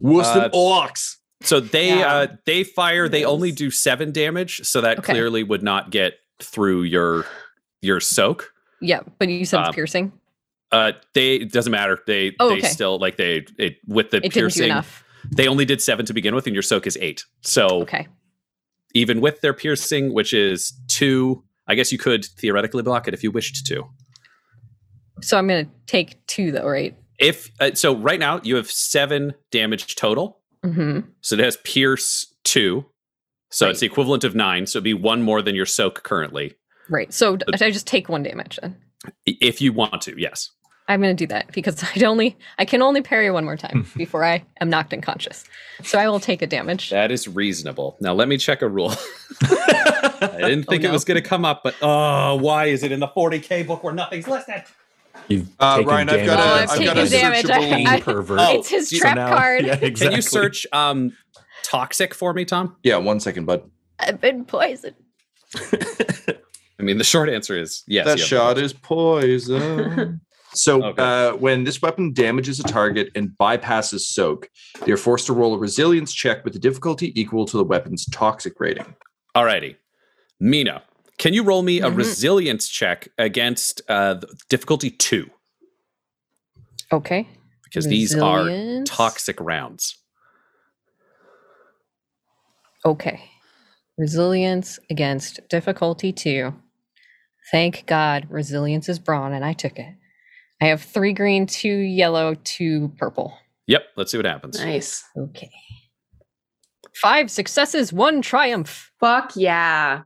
Worse 0.00 0.26
Uh, 0.26 0.40
than 0.40 0.50
orcs. 0.52 1.16
So 1.42 1.58
they 1.60 1.98
Yeah. 1.98 2.14
uh 2.14 2.26
they 2.46 2.62
fire, 2.64 3.08
they 3.08 3.24
only 3.24 3.50
do 3.52 3.70
seven 3.72 4.12
damage, 4.12 4.60
so 4.64 4.80
that 4.80 5.00
Okay. 5.00 5.12
clearly 5.12 5.42
would 5.42 5.62
not 5.64 5.90
get 5.90 6.14
through 6.40 6.82
your 6.84 7.26
your 7.82 7.98
soak. 8.00 8.52
Yeah, 8.80 9.00
but 9.18 9.28
you 9.28 9.44
said 9.44 9.58
Um, 9.58 9.64
it's 9.66 9.74
piercing. 9.74 10.12
Uh 10.74 10.92
they 11.14 11.36
it 11.36 11.52
doesn't 11.52 11.70
matter. 11.70 11.98
They 12.06 12.34
Oh, 12.40 12.48
they 12.50 12.58
okay. 12.58 12.66
still 12.68 12.98
like 12.98 13.16
they 13.16 13.44
it 13.58 13.76
with 13.86 14.10
the 14.10 14.18
It 14.24 14.32
piercing 14.32 14.72
they 15.34 15.46
only 15.48 15.64
did 15.64 15.80
seven 15.80 16.04
to 16.06 16.12
begin 16.12 16.34
with, 16.34 16.46
and 16.46 16.54
your 16.54 16.62
soak 16.62 16.86
is 16.86 16.98
eight. 17.00 17.24
So 17.42 17.66
Okay. 17.82 18.06
even 18.94 19.20
with 19.20 19.40
their 19.40 19.54
piercing, 19.54 20.12
which 20.12 20.34
is 20.34 20.72
two, 20.88 21.44
I 21.66 21.74
guess 21.76 21.92
you 21.92 21.98
could 21.98 22.24
theoretically 22.24 22.82
block 22.82 23.08
it 23.08 23.14
if 23.14 23.22
you 23.22 23.30
wished 23.30 23.66
to. 23.66 23.84
So 25.22 25.38
I'm 25.38 25.46
gonna 25.48 25.68
take 25.86 26.26
two 26.26 26.50
though, 26.52 26.68
right? 26.68 26.96
If 27.18 27.50
uh, 27.60 27.70
so, 27.74 27.96
right 27.96 28.18
now 28.18 28.40
you 28.42 28.56
have 28.56 28.70
seven 28.70 29.34
damage 29.52 29.94
total. 29.94 30.40
Mm-hmm. 30.64 31.08
So 31.20 31.36
it 31.36 31.40
has 31.44 31.56
pierce 31.58 32.34
two. 32.42 32.86
So 33.50 33.68
it's 33.70 33.78
the 33.80 33.86
equivalent 33.86 34.24
of 34.24 34.34
nine. 34.34 34.66
So 34.66 34.78
it'd 34.78 34.84
be 34.84 34.94
one 34.94 35.22
more 35.22 35.40
than 35.40 35.54
your 35.54 35.66
soak 35.66 36.02
currently. 36.02 36.54
Right. 36.90 37.12
So 37.14 37.38
I 37.52 37.70
just 37.70 37.86
take 37.86 38.08
one 38.08 38.24
damage 38.24 38.58
then. 38.60 38.76
If 39.24 39.60
you 39.60 39.72
want 39.72 40.02
to, 40.02 40.14
yes. 40.20 40.50
I'm 40.86 41.00
gonna 41.00 41.14
do 41.14 41.26
that 41.28 41.52
because 41.52 41.82
I 41.96 42.04
only 42.04 42.36
I 42.58 42.64
can 42.64 42.82
only 42.82 43.00
parry 43.02 43.30
one 43.30 43.44
more 43.44 43.56
time 43.56 43.86
before 43.96 44.24
I 44.24 44.44
am 44.60 44.68
knocked 44.70 44.92
unconscious. 44.92 45.44
So 45.82 45.98
I 45.98 46.08
will 46.08 46.20
take 46.20 46.42
a 46.42 46.46
damage. 46.46 46.90
That 46.90 47.10
is 47.10 47.26
reasonable. 47.28 47.96
Now 48.00 48.12
let 48.14 48.28
me 48.28 48.36
check 48.36 48.62
a 48.62 48.68
rule. 48.68 48.92
I 49.42 50.36
didn't 50.40 50.64
think 50.64 50.84
Oh, 50.84 50.88
it 50.88 50.92
was 50.92 51.04
going 51.04 51.20
to 51.22 51.26
come 51.28 51.44
up, 51.44 51.62
but 51.62 51.74
oh, 51.82 52.36
why 52.36 52.66
is 52.66 52.82
it 52.82 52.92
in 52.92 53.00
the 53.00 53.08
40k 53.08 53.66
book 53.66 53.82
where 53.84 53.92
nothing's 53.94 54.26
listed? 54.28 54.62
You've 55.28 55.48
Uh, 55.58 55.76
taken 55.78 55.90
Ryan, 55.90 56.08
I've 56.08 56.14
damage. 56.16 56.26
got 56.26 56.38
a- 56.38 56.42
Oh, 56.42 56.54
I've 56.54 56.60
I've 56.62 56.68
got 56.68 56.94
taken 56.94 56.98
a 56.98 57.08
damage. 57.08 57.50
I- 57.50 57.58
searchable- 57.60 57.86
I- 57.86 58.00
pervert. 58.00 58.40
Oh, 58.40 58.58
it's 58.58 58.68
his 58.68 58.90
so 58.90 58.98
trap 58.98 59.16
now- 59.16 59.36
card. 59.36 59.64
Yeah, 59.66 59.76
Can 59.90 60.12
you 60.12 60.22
search 60.22 60.66
um, 60.72 61.16
toxic 61.62 62.14
for 62.14 62.32
me, 62.32 62.44
Tom? 62.44 62.76
Yeah, 62.82 62.96
one 62.98 63.20
second, 63.20 63.44
bud. 63.46 63.68
I've 63.98 64.20
been 64.20 64.44
poisoned. 64.44 64.96
I 65.56 66.82
mean, 66.82 66.98
the 66.98 67.04
short 67.04 67.28
answer 67.28 67.58
is 67.58 67.84
yes. 67.86 68.06
that 68.06 68.18
shot 68.18 68.56
the 68.56 68.62
is 68.64 68.72
poison. 68.72 70.20
So, 70.54 70.82
Okay. 70.82 71.02
uh, 71.02 71.36
when 71.36 71.64
this 71.64 71.80
weapon 71.82 72.12
damages 72.12 72.60
a 72.60 72.64
target 72.64 73.10
and 73.14 73.30
bypasses 73.40 74.00
soak, 74.00 74.48
they 74.84 74.92
are 74.92 74.96
forced 74.96 75.26
to 75.26 75.32
roll 75.32 75.54
a 75.54 75.58
resilience 75.58 76.12
check 76.12 76.44
with 76.44 76.54
a 76.56 76.58
difficulty 76.58 77.18
equal 77.20 77.44
to 77.46 77.56
the 77.56 77.64
weapon's 77.64 78.06
toxic 78.06 78.58
rating. 78.60 78.94
Alrighty. 79.34 79.76
Mina, 80.40 80.82
can 81.18 81.32
you 81.34 81.42
roll 81.42 81.62
me 81.62 81.80
a 81.80 81.88
Mhm. 81.90 81.96
resilience 81.96 82.68
check 82.68 83.08
against 83.18 83.82
uh, 83.88 84.20
difficulty 84.48 84.90
two? 84.90 85.30
Okay. 86.92 87.28
Because 87.62 87.86
these 87.86 88.14
are 88.14 88.48
toxic 88.84 89.40
rounds. 89.40 89.96
Okay. 92.84 93.30
Resilience 93.96 94.78
against 94.90 95.40
difficulty 95.48 96.12
two. 96.12 96.54
Thank 97.50 97.86
God 97.86 98.26
resilience 98.30 98.88
is 98.88 98.98
brawn 98.98 99.32
and 99.32 99.44
I 99.44 99.52
took 99.52 99.78
it. 99.78 99.94
I 100.64 100.68
have 100.68 100.80
three 100.80 101.12
green, 101.12 101.44
two 101.44 101.68
yellow, 101.68 102.36
two 102.42 102.90
purple. 102.96 103.36
Yep, 103.66 103.82
let's 103.98 104.10
see 104.10 104.16
what 104.16 104.24
happens. 104.24 104.58
Nice. 104.58 105.04
Okay. 105.14 105.50
Five 106.94 107.30
successes, 107.30 107.92
one 107.92 108.22
triumph. 108.22 108.90
Fuck 108.98 109.32
yeah. 109.36 110.04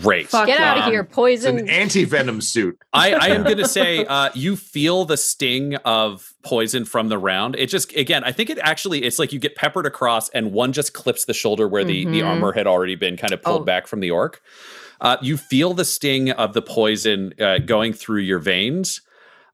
Great. 0.00 0.28
Fuck 0.28 0.46
Get 0.46 0.60
out 0.60 0.78
of 0.78 0.84
here, 0.84 1.04
poison. 1.04 1.58
It's 1.58 1.62
an 1.62 1.68
anti 1.68 2.04
venom 2.04 2.40
suit. 2.40 2.78
I, 2.92 3.12
I 3.12 3.26
am 3.28 3.42
going 3.42 3.56
to 3.58 3.68
say 3.68 4.04
uh, 4.04 4.30
you 4.34 4.56
feel 4.56 5.04
the 5.04 5.16
sting 5.16 5.76
of 5.76 6.32
poison 6.42 6.84
from 6.84 7.08
the 7.08 7.18
round. 7.18 7.56
It 7.56 7.66
just, 7.66 7.94
again, 7.96 8.24
I 8.24 8.32
think 8.32 8.50
it 8.50 8.58
actually, 8.60 9.02
it's 9.02 9.18
like 9.18 9.32
you 9.32 9.38
get 9.38 9.56
peppered 9.56 9.86
across 9.86 10.28
and 10.30 10.52
one 10.52 10.72
just 10.72 10.92
clips 10.92 11.24
the 11.24 11.34
shoulder 11.34 11.68
where 11.68 11.84
the, 11.84 12.04
mm-hmm. 12.04 12.12
the 12.12 12.22
armor 12.22 12.52
had 12.52 12.66
already 12.66 12.94
been 12.94 13.16
kind 13.16 13.32
of 13.32 13.42
pulled 13.42 13.62
oh. 13.62 13.64
back 13.64 13.86
from 13.86 14.00
the 14.00 14.10
orc. 14.10 14.40
Uh, 15.00 15.16
you 15.22 15.36
feel 15.36 15.72
the 15.74 15.84
sting 15.84 16.30
of 16.30 16.52
the 16.52 16.62
poison 16.62 17.32
uh, 17.40 17.58
going 17.58 17.92
through 17.92 18.20
your 18.20 18.38
veins. 18.38 19.00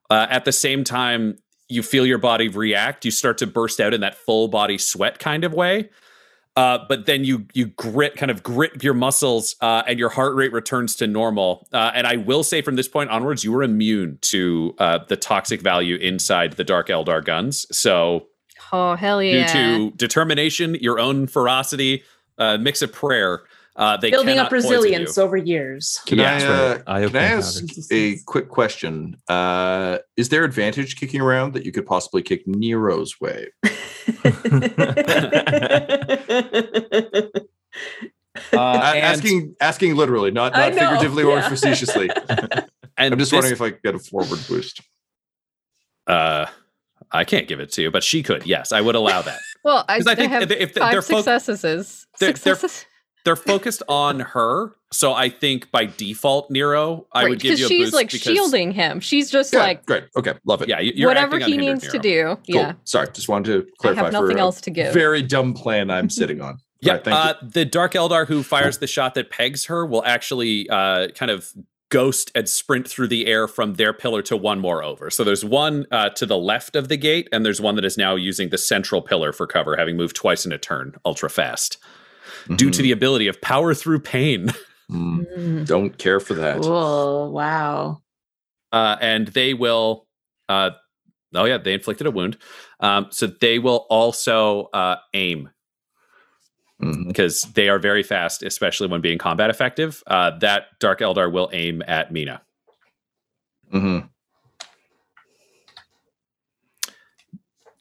Uh, 0.09 0.27
at 0.29 0.45
the 0.45 0.51
same 0.51 0.83
time, 0.83 1.37
you 1.69 1.83
feel 1.83 2.05
your 2.05 2.17
body 2.17 2.47
react. 2.47 3.05
You 3.05 3.11
start 3.11 3.37
to 3.39 3.47
burst 3.47 3.79
out 3.79 3.93
in 3.93 4.01
that 4.01 4.15
full 4.15 4.47
body 4.47 4.77
sweat 4.77 5.19
kind 5.19 5.43
of 5.43 5.53
way. 5.53 5.89
Uh, 6.57 6.79
but 6.89 7.05
then 7.05 7.23
you 7.23 7.45
you 7.53 7.67
grit 7.67 8.17
kind 8.17 8.31
of 8.31 8.41
grit 8.41 8.83
your 8.83 8.95
muscles 8.95 9.55
uh, 9.61 9.83
and 9.85 9.99
your 9.99 10.09
heart 10.09 10.33
rate 10.33 10.51
returns 10.51 10.95
to 10.95 11.05
normal. 11.05 11.67
Uh, 11.71 11.91
and 11.93 12.07
I 12.07 12.15
will 12.15 12.43
say 12.43 12.63
from 12.63 12.75
this 12.75 12.87
point 12.87 13.11
onwards, 13.11 13.43
you 13.43 13.55
are 13.55 13.61
immune 13.61 14.17
to 14.23 14.73
uh, 14.79 14.99
the 15.07 15.15
toxic 15.15 15.61
value 15.61 15.97
inside 15.97 16.53
the 16.53 16.63
Dark 16.63 16.87
Eldar 16.87 17.23
guns. 17.23 17.67
So, 17.71 18.25
oh 18.73 18.95
hell 18.95 19.21
yeah! 19.21 19.45
Due 19.45 19.91
to 19.91 19.95
determination, 19.97 20.73
your 20.81 20.97
own 20.97 21.27
ferocity, 21.27 22.03
uh, 22.39 22.57
mix 22.57 22.81
of 22.81 22.91
prayer, 22.91 23.43
uh, 23.75 23.95
they 23.97 24.09
building 24.09 24.39
up 24.39 24.51
resilience 24.51 25.19
over 25.19 25.37
years. 25.37 26.01
Can 26.07 26.17
yeah, 26.17 26.33
I, 26.87 27.01
uh, 27.01 27.03
I, 27.03 27.07
can 27.07 27.15
I 27.15 27.23
ask 27.23 27.63
a 27.91 28.17
quick 28.25 28.49
question? 28.49 29.15
Uh, 29.27 29.99
is 30.15 30.29
there 30.29 30.43
advantage 30.43 30.95
kicking 30.95 31.21
around 31.21 31.53
that 31.53 31.65
you 31.65 31.71
could 31.71 31.85
possibly 31.85 32.23
kick 32.23 32.47
Nero's 32.47 33.21
way? 33.21 33.49
Uh, 38.53 38.53
asking 38.95 39.55
asking 39.59 39.95
literally, 39.95 40.31
not 40.31 40.53
not 40.53 40.73
figuratively 40.73 41.23
yeah. 41.23 41.29
or 41.29 41.41
facetiously. 41.49 42.09
and 42.29 43.13
I'm 43.13 43.19
just 43.19 43.31
this, 43.31 43.33
wondering 43.33 43.53
if 43.53 43.61
I 43.61 43.71
could 43.71 43.83
get 43.83 43.95
a 43.95 43.99
forward 43.99 44.39
boost. 44.47 44.81
Uh, 46.05 46.45
I 47.11 47.23
can't 47.23 47.47
give 47.47 47.59
it 47.59 47.71
to 47.73 47.81
you, 47.81 47.91
but 47.91 48.03
she 48.03 48.23
could. 48.23 48.45
Yes, 48.45 48.71
I 48.71 48.81
would 48.81 48.95
allow 48.95 49.21
that. 49.21 49.39
well, 49.63 49.85
I, 49.87 50.01
I 50.05 50.15
think 50.15 50.31
if, 50.33 50.51
if 50.51 50.73
five 50.73 50.91
they're 50.91 51.01
successes. 51.01 52.07
They're, 52.19 52.29
successes 52.29 52.61
they're 52.61 52.96
focused 53.35 53.83
on 53.87 54.19
her. 54.19 54.73
So 54.91 55.13
I 55.13 55.29
think 55.29 55.69
by 55.71 55.85
default, 55.85 56.49
Nero, 56.49 57.07
I 57.11 57.23
right, 57.23 57.29
would 57.29 57.39
give 57.39 57.59
you 57.59 57.65
a 57.65 57.69
she's 57.69 57.85
boost 57.87 57.93
like 57.93 58.11
because 58.11 58.21
shielding 58.21 58.71
him. 58.71 58.99
She's 58.99 59.29
just 59.29 59.53
like 59.53 59.85
great. 59.85 60.05
Okay, 60.15 60.33
love 60.45 60.61
it. 60.61 60.69
Yeah, 60.69 61.05
whatever 61.05 61.39
he 61.39 61.57
needs 61.57 61.83
Nero. 61.83 61.91
to 61.93 61.99
do. 61.99 62.23
Cool. 62.51 62.61
Yeah. 62.61 62.73
Sorry, 62.85 63.07
just 63.13 63.27
wanted 63.27 63.51
to 63.51 63.71
clarify. 63.79 64.01
I 64.01 64.03
have 64.05 64.13
nothing 64.13 64.39
else 64.39 64.61
to 64.61 64.69
give. 64.69 64.93
Very 64.93 65.21
dumb 65.21 65.53
plan 65.53 65.89
I'm 65.89 66.09
sitting 66.21 66.41
on. 66.41 66.59
Yeah, 66.79 66.93
right, 66.93 67.07
uh, 67.07 67.33
the 67.41 67.65
Dark 67.65 67.93
Eldar 67.93 68.27
who 68.27 68.43
fires 68.43 68.77
the 68.77 68.87
shot 68.87 69.15
that 69.15 69.31
pegs 69.31 69.65
her 69.65 69.85
will 69.85 70.05
actually 70.05 70.69
uh, 70.69 71.07
kind 71.09 71.31
of 71.31 71.51
ghost 71.89 72.31
and 72.35 72.47
sprint 72.47 72.87
through 72.87 73.07
the 73.07 73.25
air 73.27 73.47
from 73.47 73.75
their 73.75 73.93
pillar 73.93 74.21
to 74.21 74.37
one 74.37 74.59
more 74.59 74.83
over. 74.83 75.09
So 75.09 75.23
there's 75.23 75.43
one 75.43 75.85
uh, 75.91 76.09
to 76.09 76.25
the 76.25 76.37
left 76.37 76.75
of 76.75 76.87
the 76.87 76.97
gate, 76.97 77.29
and 77.31 77.43
there's 77.45 77.59
one 77.59 77.75
that 77.75 77.85
is 77.85 77.97
now 77.97 78.15
using 78.15 78.49
the 78.49 78.57
central 78.57 79.01
pillar 79.01 79.33
for 79.33 79.47
cover, 79.47 79.75
having 79.75 79.97
moved 79.97 80.15
twice 80.15 80.45
in 80.45 80.51
a 80.51 80.57
turn, 80.57 80.95
ultra 81.03 81.29
fast 81.29 81.77
mm-hmm. 82.47 82.55
due 82.55 82.71
to 82.71 82.81
the 82.81 82.91
ability 82.91 83.27
of 83.27 83.41
power 83.41 83.73
through 83.73 83.99
pain. 83.99 84.51
Mm. 84.89 85.67
Don't 85.67 85.97
care 85.97 86.21
for 86.21 86.33
that. 86.35 86.59
Oh, 86.63 87.29
wow. 87.29 88.01
Uh, 88.71 88.95
and 89.01 89.27
they 89.27 89.53
will, 89.53 90.07
uh, 90.47 90.69
oh, 91.35 91.43
yeah, 91.43 91.57
they 91.57 91.73
inflicted 91.73 92.07
a 92.07 92.11
wound. 92.11 92.37
Um, 92.79 93.07
so 93.09 93.27
they 93.27 93.59
will 93.59 93.85
also 93.89 94.69
uh, 94.73 94.95
aim 95.13 95.49
because 96.79 97.41
mm-hmm. 97.41 97.51
they 97.55 97.69
are 97.69 97.79
very 97.79 98.03
fast, 98.03 98.43
especially 98.43 98.87
when 98.87 99.01
being 99.01 99.17
combat 99.17 99.49
effective. 99.49 100.03
Uh, 100.07 100.37
that 100.39 100.67
Dark 100.79 100.99
Eldar 100.99 101.31
will 101.31 101.49
aim 101.53 101.81
at 101.87 102.11
Mina. 102.11 102.41
Mm-hmm. 103.73 104.07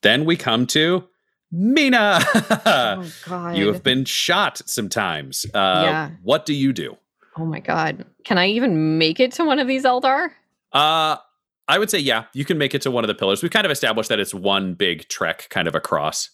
Then 0.03 0.25
we 0.25 0.37
come 0.37 0.67
to 0.69 1.09
Mina, 1.53 2.19
oh, 2.67 3.13
God. 3.27 3.57
you 3.57 3.69
have 3.69 3.83
been 3.83 4.05
shot 4.05 4.61
sometimes. 4.67 5.47
Uh, 5.55 5.83
yeah. 5.85 6.11
What 6.23 6.45
do 6.45 6.55
you 6.55 6.73
do? 6.73 6.97
Oh 7.39 7.45
my 7.45 7.61
God. 7.61 8.05
Can 8.25 8.39
I 8.39 8.49
even 8.49 8.99
make 8.99 9.21
it 9.21 9.33
to 9.33 9.45
one 9.45 9.59
of 9.59 9.69
these 9.69 9.85
Eldar? 9.85 10.31
Uh, 10.73 11.17
I 11.69 11.79
would 11.79 11.91
say, 11.91 11.99
yeah, 11.99 12.25
you 12.33 12.45
can 12.45 12.59
make 12.59 12.75
it 12.75 12.83
to 12.83 12.91
one 12.91 13.05
of 13.05 13.09
the 13.09 13.15
pillars. 13.15 13.43
We've 13.43 13.51
kind 13.51 13.65
of 13.65 13.71
established 13.71 14.09
that 14.09 14.21
it's 14.21 14.35
one 14.35 14.75
big 14.75 15.09
trek 15.09 15.49
kind 15.51 15.69
of 15.69 15.75
across. 15.75 16.31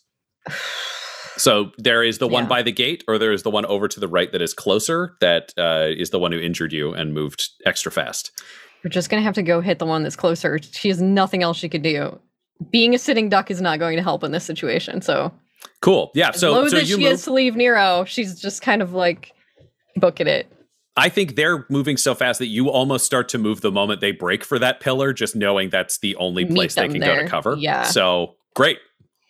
so 1.37 1.73
there 1.79 2.03
is 2.03 2.19
the 2.19 2.29
one 2.29 2.45
yeah. 2.45 2.49
by 2.49 2.63
the 2.63 2.73
gate, 2.73 3.05
or 3.09 3.19
there 3.19 3.33
is 3.33 3.43
the 3.43 3.51
one 3.51 3.67
over 3.67 3.89
to 3.89 4.01
the 4.01 4.09
right 4.09 4.31
that 4.33 4.43
is 4.43 4.55
closer, 4.55 5.17
That 5.21 5.53
uh, 5.59 5.89
is 5.89 6.11
the 6.11 6.19
one 6.19 6.33
who 6.33 6.39
injured 6.39 6.73
you 6.73 6.95
and 6.95 7.13
moved 7.13 7.51
extra 7.67 7.93
fast. 7.93 8.33
We're 8.85 8.91
just 8.91 9.11
going 9.11 9.21
to 9.21 9.25
have 9.25 9.35
to 9.35 9.43
go 9.43 9.61
hit 9.61 9.79
the 9.79 9.87
one 9.87 10.03
that's 10.03 10.17
closer. 10.17 10.59
She 10.73 10.89
has 10.89 11.01
nothing 11.01 11.43
else 11.43 11.57
she 11.57 11.69
could 11.69 11.83
do 11.83 12.19
being 12.71 12.95
a 12.95 12.99
sitting 12.99 13.29
duck 13.29 13.51
is 13.51 13.61
not 13.61 13.79
going 13.79 13.97
to 13.97 14.03
help 14.03 14.25
in 14.25 14.33
this 14.33 14.45
situation. 14.45 15.03
So 15.03 15.33
cool. 15.81 16.11
Yeah. 16.15 16.31
As 16.31 16.41
so, 16.41 16.67
so 16.69 16.77
as 16.79 16.89
she 16.89 16.97
move, 16.97 17.13
is 17.13 17.25
to 17.25 17.33
leave 17.33 17.57
Nero, 17.57 18.05
she's 18.05 18.41
just 18.41 18.63
kind 18.63 18.83
of 18.83 18.93
like 18.93 19.33
booking 19.97 20.27
it. 20.27 20.51
I 20.97 21.09
think 21.09 21.37
they're 21.37 21.65
moving 21.71 21.97
so 21.97 22.15
fast 22.15 22.39
that 22.39 22.49
you 22.49 22.69
almost 22.69 23.07
start 23.07 23.29
to 23.31 23.39
move 23.39 23.63
the 23.63 23.73
moment 23.73 24.01
they 24.01 24.13
break 24.13 24.45
for 24.45 24.59
that 24.59 24.81
pillar, 24.81 25.15
just 25.15 25.35
knowing 25.35 25.71
that's 25.71 25.99
the 25.99 26.15
only 26.17 26.45
place 26.45 26.75
they 26.75 26.89
can 26.89 27.01
there. 27.01 27.17
go 27.17 27.23
to 27.23 27.29
cover. 27.29 27.57
Yeah. 27.59 27.85
So 27.85 28.35
great. 28.55 28.79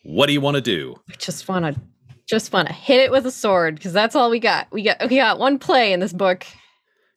What 0.02 0.26
do 0.26 0.32
you 0.32 0.40
want 0.40 0.56
to 0.56 0.60
do? 0.60 0.96
I 1.08 1.14
just 1.14 1.48
want 1.48 1.64
to 1.64 1.80
just 2.28 2.52
want 2.52 2.66
to 2.66 2.74
hit 2.74 3.00
it 3.00 3.12
with 3.12 3.26
a 3.26 3.30
sword 3.30 3.76
because 3.76 3.92
that's 3.92 4.16
all 4.16 4.30
we 4.30 4.40
got. 4.40 4.66
We 4.72 4.82
got 4.82 5.08
we 5.08 5.16
got 5.16 5.38
one 5.38 5.58
play 5.58 5.92
in 5.92 6.00
this 6.00 6.12
book. 6.12 6.46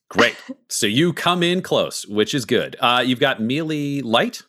Great. 0.10 0.36
so 0.70 0.86
you 0.86 1.14
come 1.14 1.42
in 1.42 1.62
close, 1.62 2.06
which 2.06 2.36
is 2.36 2.46
good. 2.46 2.76
Uh, 2.80 3.04
you've 3.06 3.20
got 3.20 3.42
melee 3.42 4.02
light. 4.02 4.44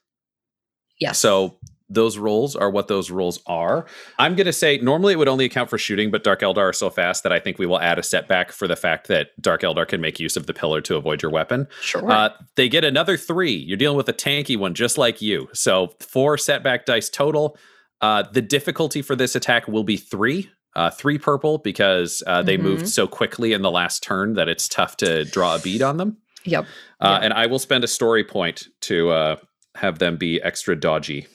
Yes. 0.98 1.18
So 1.18 1.58
those 1.88 2.18
rolls 2.18 2.56
are 2.56 2.70
what 2.70 2.88
those 2.88 3.10
rolls 3.10 3.40
are. 3.46 3.86
I'm 4.18 4.34
going 4.34 4.46
to 4.46 4.52
say 4.52 4.78
normally 4.78 5.12
it 5.12 5.16
would 5.16 5.28
only 5.28 5.44
account 5.44 5.70
for 5.70 5.78
shooting, 5.78 6.10
but 6.10 6.24
Dark 6.24 6.40
Eldar 6.40 6.68
are 6.68 6.72
so 6.72 6.90
fast 6.90 7.22
that 7.22 7.32
I 7.32 7.38
think 7.38 7.58
we 7.58 7.66
will 7.66 7.80
add 7.80 7.98
a 7.98 8.02
setback 8.02 8.50
for 8.50 8.66
the 8.66 8.76
fact 8.76 9.06
that 9.08 9.40
Dark 9.40 9.62
Eldar 9.62 9.86
can 9.86 10.00
make 10.00 10.18
use 10.18 10.36
of 10.36 10.46
the 10.46 10.54
pillar 10.54 10.80
to 10.82 10.96
avoid 10.96 11.22
your 11.22 11.30
weapon. 11.30 11.68
Sure. 11.80 12.10
Uh, 12.10 12.30
they 12.56 12.68
get 12.68 12.84
another 12.84 13.16
three. 13.16 13.52
You're 13.52 13.76
dealing 13.76 13.96
with 13.96 14.08
a 14.08 14.12
tanky 14.12 14.58
one 14.58 14.74
just 14.74 14.98
like 14.98 15.22
you. 15.22 15.48
So 15.52 15.94
four 16.00 16.38
setback 16.38 16.86
dice 16.86 17.08
total. 17.08 17.56
Uh, 18.00 18.24
the 18.32 18.42
difficulty 18.42 19.00
for 19.00 19.14
this 19.14 19.36
attack 19.36 19.68
will 19.68 19.84
be 19.84 19.96
three. 19.96 20.50
Uh, 20.74 20.90
three 20.90 21.16
purple 21.16 21.56
because 21.56 22.22
uh, 22.26 22.42
they 22.42 22.56
mm-hmm. 22.56 22.64
moved 22.64 22.88
so 22.88 23.06
quickly 23.06 23.54
in 23.54 23.62
the 23.62 23.70
last 23.70 24.02
turn 24.02 24.34
that 24.34 24.46
it's 24.46 24.68
tough 24.68 24.94
to 24.98 25.24
draw 25.24 25.54
a 25.54 25.58
bead 25.58 25.80
on 25.80 25.96
them. 25.96 26.18
Yep. 26.44 26.66
Uh, 27.00 27.12
yep. 27.12 27.20
And 27.22 27.32
I 27.32 27.46
will 27.46 27.58
spend 27.58 27.82
a 27.82 27.88
story 27.88 28.24
point 28.24 28.68
to 28.82 29.08
uh, 29.08 29.36
have 29.76 29.98
them 29.98 30.16
be 30.16 30.40
extra 30.42 30.78
dodgy. 30.78 31.26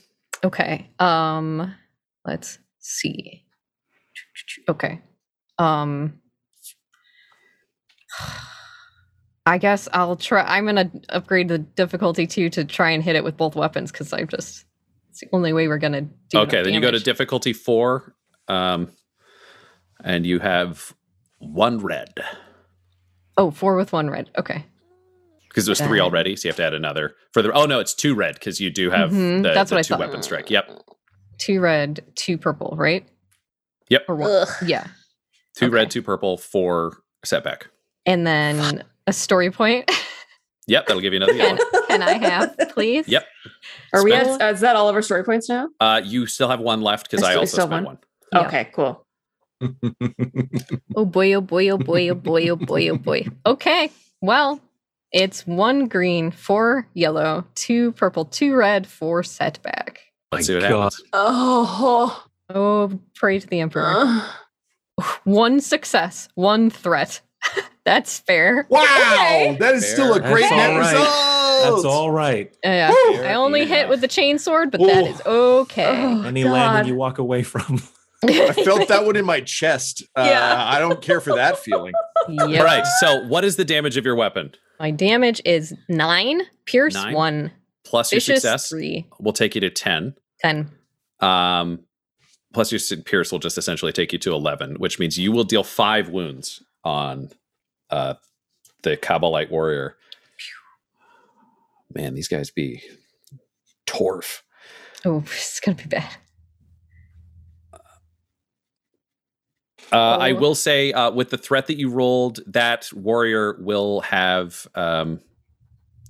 Okay. 0.43 0.89
Um 0.99 1.73
let's 2.25 2.60
see. 2.80 3.45
Okay. 4.67 5.01
Um 5.58 6.19
I 9.45 9.58
guess 9.58 9.88
I'll 9.93 10.15
try 10.15 10.43
I'm 10.43 10.65
going 10.65 10.75
to 10.75 11.01
upgrade 11.10 11.47
the 11.47 11.58
difficulty 11.58 12.27
too 12.27 12.49
to 12.51 12.65
try 12.65 12.91
and 12.91 13.01
hit 13.01 13.15
it 13.15 13.23
with 13.23 13.38
both 13.38 13.56
weapons 13.56 13.91
cuz 13.91 14.13
I 14.13 14.23
just 14.23 14.65
it's 15.10 15.21
the 15.21 15.27
only 15.34 15.54
way 15.54 15.67
we're 15.67 15.77
going 15.77 15.93
to 15.93 16.08
do 16.30 16.39
Okay, 16.39 16.62
then 16.62 16.73
you 16.73 16.82
go 16.82 16.91
to 16.91 16.99
difficulty 16.99 17.54
4 17.54 18.15
um 18.47 18.91
and 20.04 20.25
you 20.25 20.39
have 20.39 20.93
one 21.38 21.80
red. 21.80 22.13
Oh, 23.38 23.51
four 23.51 23.75
with 23.75 23.93
one 23.93 24.10
red. 24.10 24.30
Okay 24.38 24.65
because 25.52 25.66
there's 25.66 25.82
three 25.82 26.00
already, 26.00 26.36
so 26.36 26.48
you 26.48 26.50
have 26.50 26.58
to 26.58 26.64
add 26.64 26.74
another 26.74 27.16
for 27.34 27.42
the. 27.42 27.52
Oh 27.52 27.66
no, 27.66 27.80
it's 27.80 27.94
two 27.94 28.16
red 28.16 28.36
because 28.36 28.62
you 28.62 28.70
do 28.70 28.90
have 28.90 29.12
mm-hmm. 29.12 29.42
the, 29.42 29.54
That's 29.54 29.70
the 29.70 29.76
what 29.76 29.86
two 29.86 29.94
I 29.94 29.98
thought. 29.98 30.08
weapon 30.08 30.24
strike. 30.24 30.50
Yep. 30.50 30.82
Two 31.38 31.60
red, 31.60 32.06
two 32.16 32.38
purple, 32.38 32.76
right? 32.78 33.08
Yep. 33.90 34.06
Or 34.08 34.16
what? 34.16 34.48
Yeah. 34.66 34.88
Two 35.58 35.66
okay. 35.66 35.74
red, 35.74 35.92
two 35.92 36.02
purple, 36.02 36.38
four 36.38 36.98
setback. 37.26 37.68
And 38.06 38.26
then 38.26 38.84
a 39.08 39.14
story 39.14 39.52
point. 39.52 39.92
Yep, 40.68 40.88
that'll 40.88 41.02
give 41.02 41.12
you 41.12 41.18
another 41.18 41.34
yellow. 41.34 41.58
Can 41.88 42.02
I 42.02 42.14
have, 42.14 42.56
please? 42.74 43.08
Yep. 43.08 43.26
Are 43.94 44.04
we 44.04 44.14
at, 44.14 44.54
is 44.54 44.62
that 44.62 44.76
all 44.76 44.88
of 44.88 44.96
our 44.96 45.02
story 45.02 45.24
points 45.24 45.50
now? 45.50 45.68
Uh, 45.80 46.02
you 46.04 46.28
still 46.28 46.48
have 46.48 46.60
one 46.60 46.82
left 46.82 47.10
because 47.10 47.24
I, 47.24 47.34
I 47.34 47.36
also 47.36 47.58
spent 47.58 47.72
one. 47.72 47.84
one. 47.84 47.98
Yeah. 48.32 48.48
Okay, 48.48 48.70
cool. 48.74 49.06
oh 50.96 51.06
boy, 51.06 51.34
oh 51.34 51.42
boy, 51.42 51.70
oh 51.70 51.78
boy, 51.78 52.10
oh 52.10 52.16
boy, 52.16 52.48
oh 52.48 52.56
boy, 52.56 52.90
oh 52.90 52.98
boy. 52.98 53.28
Okay. 53.46 53.92
Well, 54.22 54.62
it's 55.12 55.45
one 55.45 55.88
green, 55.88 56.32
four 56.32 56.88
yellow, 56.93 57.45
two 57.56 57.91
purple, 57.93 58.26
two 58.26 58.56
red, 58.56 58.88
four 58.88 59.24
setback. 59.24 60.00
Let's 60.32 60.47
see 60.47 60.54
what 60.54 60.63
happens. 60.63 61.02
Oh, 61.13 62.24
oh, 62.54 63.00
pray 63.15 63.39
to 63.39 63.47
the 63.47 63.60
emperor. 63.60 63.86
Uh. 63.88 64.28
One 65.24 65.60
success, 65.60 66.30
one 66.36 66.69
threat. 66.69 67.21
That's 67.86 68.19
fair. 68.19 68.67
Wow, 68.69 68.84
okay. 68.84 69.58
that 69.60 69.74
is 69.74 69.84
fair. 69.84 69.93
still 69.93 70.13
a 70.13 70.19
great 70.19 70.50
net 70.50 70.78
right. 70.78 70.91
result. 70.91 71.32
That's 71.63 71.86
all 71.86 72.12
right. 72.12 72.56
Yeah, 72.63 72.91
I 72.93 73.34
only 73.34 73.65
hit 73.65 73.89
with 73.89 74.02
the 74.02 74.08
chainsword, 74.08 74.71
but 74.71 74.82
Ooh. 74.82 74.86
that 74.88 75.08
is 75.08 75.21
okay. 75.26 76.04
Oh, 76.04 76.24
Any 76.24 76.43
God. 76.43 76.52
land 76.52 76.88
you 76.88 76.95
walk 76.95 77.17
away 77.17 77.43
from. 77.43 77.82
I 78.24 78.54
felt 78.54 78.88
that 78.88 79.04
one 79.06 79.15
in 79.15 79.26
my 79.26 79.41
chest. 79.41 80.04
Uh, 80.15 80.28
yeah. 80.30 80.63
I 80.67 80.78
don't 80.78 81.02
care 81.02 81.19
for 81.19 81.36
that 81.36 81.58
feeling. 81.60 81.93
Yep. 82.30 82.60
All 82.60 82.65
right. 82.65 82.86
So, 83.00 83.26
what 83.26 83.43
is 83.43 83.56
the 83.56 83.65
damage 83.65 83.97
of 83.97 84.06
your 84.06 84.15
weapon? 84.15 84.54
My 84.82 84.89
damage 84.89 85.44
is 85.46 85.76
nine, 85.88 86.41
pierce 86.65 86.96
nine, 86.96 87.13
one, 87.13 87.52
plus 87.84 88.12
your 88.12 88.20
success. 88.20 88.70
Three. 88.70 89.06
We'll 89.20 89.32
take 89.32 89.54
you 89.54 89.62
to 89.62 89.70
ten. 89.70 90.15
Ten. 90.39 90.72
Um, 91.20 91.82
plus 92.52 92.72
your 92.72 93.00
pierce 93.04 93.32
will 93.32 93.38
just 93.38 93.60
essentially 93.60 93.91
take 93.91 94.12
you 94.12 94.17
to 94.17 94.34
eleven, 94.34 94.74
which 94.80 94.98
means 94.98 95.20
you 95.20 95.32
will 95.32 95.44
deal 95.44 95.63
five 95.63 96.10
wounds 96.10 96.63
on 96.84 97.30
uh, 97.91 98.15
the 98.82 98.98
Kabalite 98.98 99.52
warrior. 99.52 99.98
Man, 101.94 102.15
these 102.15 102.28
guys 102.28 102.50
be 102.50 102.82
torf. 103.86 104.41
Oh, 105.06 105.20
it's 105.26 105.60
gonna 105.60 105.78
be 105.78 105.84
bad. 105.86 106.10
Uh, 109.91 110.17
I 110.17 110.32
oh. 110.32 110.36
will 110.36 110.56
say, 110.56 110.93
uh, 110.93 111.12
with 111.12 111.30
the 111.30 111.38
threat 111.38 111.67
that 111.67 111.77
you 111.77 111.89
rolled, 111.89 112.39
that 112.47 112.91
warrior 112.93 113.58
will 113.60 114.01
have. 114.01 114.67
Um, 114.75 115.19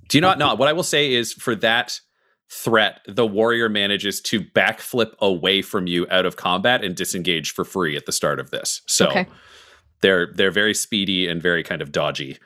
do 0.08 0.18
you 0.18 0.22
not 0.22 0.38
know? 0.38 0.54
What 0.54 0.68
I 0.68 0.72
will 0.72 0.82
say 0.82 1.12
is 1.12 1.32
for 1.32 1.54
that 1.56 2.00
threat, 2.50 3.00
the 3.08 3.26
warrior 3.26 3.68
manages 3.68 4.20
to 4.20 4.40
backflip 4.40 5.16
away 5.20 5.62
from 5.62 5.86
you 5.86 6.06
out 6.10 6.26
of 6.26 6.36
combat 6.36 6.84
and 6.84 6.94
disengage 6.94 7.52
for 7.52 7.64
free 7.64 7.96
at 7.96 8.04
the 8.04 8.12
start 8.12 8.38
of 8.38 8.50
this. 8.50 8.82
So 8.86 9.08
okay. 9.08 9.26
they're 10.02 10.30
they're 10.34 10.50
very 10.50 10.74
speedy 10.74 11.26
and 11.26 11.40
very 11.42 11.62
kind 11.62 11.80
of 11.80 11.92
dodgy. 11.92 12.38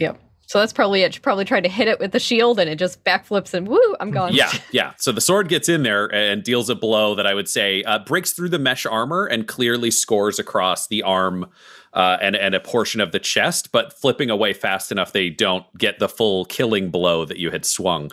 Yep. 0.00 0.20
So 0.52 0.58
that's 0.58 0.74
probably 0.74 1.00
it. 1.00 1.14
She 1.14 1.20
probably 1.20 1.46
tried 1.46 1.62
to 1.62 1.70
hit 1.70 1.88
it 1.88 1.98
with 1.98 2.12
the 2.12 2.20
shield 2.20 2.60
and 2.60 2.68
it 2.68 2.78
just 2.78 3.02
backflips 3.04 3.54
and 3.54 3.66
woo, 3.66 3.96
I'm 4.00 4.10
gone. 4.10 4.34
Yeah, 4.34 4.52
yeah. 4.70 4.92
So 4.98 5.10
the 5.10 5.22
sword 5.22 5.48
gets 5.48 5.66
in 5.66 5.82
there 5.82 6.14
and 6.14 6.42
deals 6.42 6.68
a 6.68 6.74
blow 6.74 7.14
that 7.14 7.26
I 7.26 7.32
would 7.32 7.48
say 7.48 7.82
uh, 7.84 8.00
breaks 8.00 8.34
through 8.34 8.50
the 8.50 8.58
mesh 8.58 8.84
armor 8.84 9.24
and 9.24 9.48
clearly 9.48 9.90
scores 9.90 10.38
across 10.38 10.88
the 10.88 11.04
arm 11.04 11.46
uh, 11.94 12.18
and, 12.20 12.36
and 12.36 12.54
a 12.54 12.60
portion 12.60 13.00
of 13.00 13.12
the 13.12 13.18
chest, 13.18 13.72
but 13.72 13.98
flipping 13.98 14.28
away 14.28 14.52
fast 14.52 14.92
enough 14.92 15.12
they 15.12 15.30
don't 15.30 15.64
get 15.78 15.98
the 15.98 16.08
full 16.08 16.44
killing 16.44 16.90
blow 16.90 17.24
that 17.24 17.38
you 17.38 17.50
had 17.50 17.64
swung, 17.64 18.10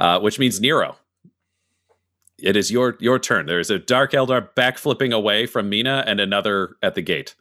uh, 0.00 0.18
which 0.18 0.40
means 0.40 0.60
Nero. 0.60 0.96
It 2.40 2.56
is 2.56 2.72
your 2.72 2.96
your 2.98 3.20
turn. 3.20 3.46
There 3.46 3.60
is 3.60 3.70
a 3.70 3.78
Dark 3.78 4.10
Eldar 4.10 4.48
backflipping 4.56 5.14
away 5.14 5.46
from 5.46 5.68
Mina 5.68 6.02
and 6.08 6.18
another 6.18 6.74
at 6.82 6.96
the 6.96 7.02
gate. 7.02 7.36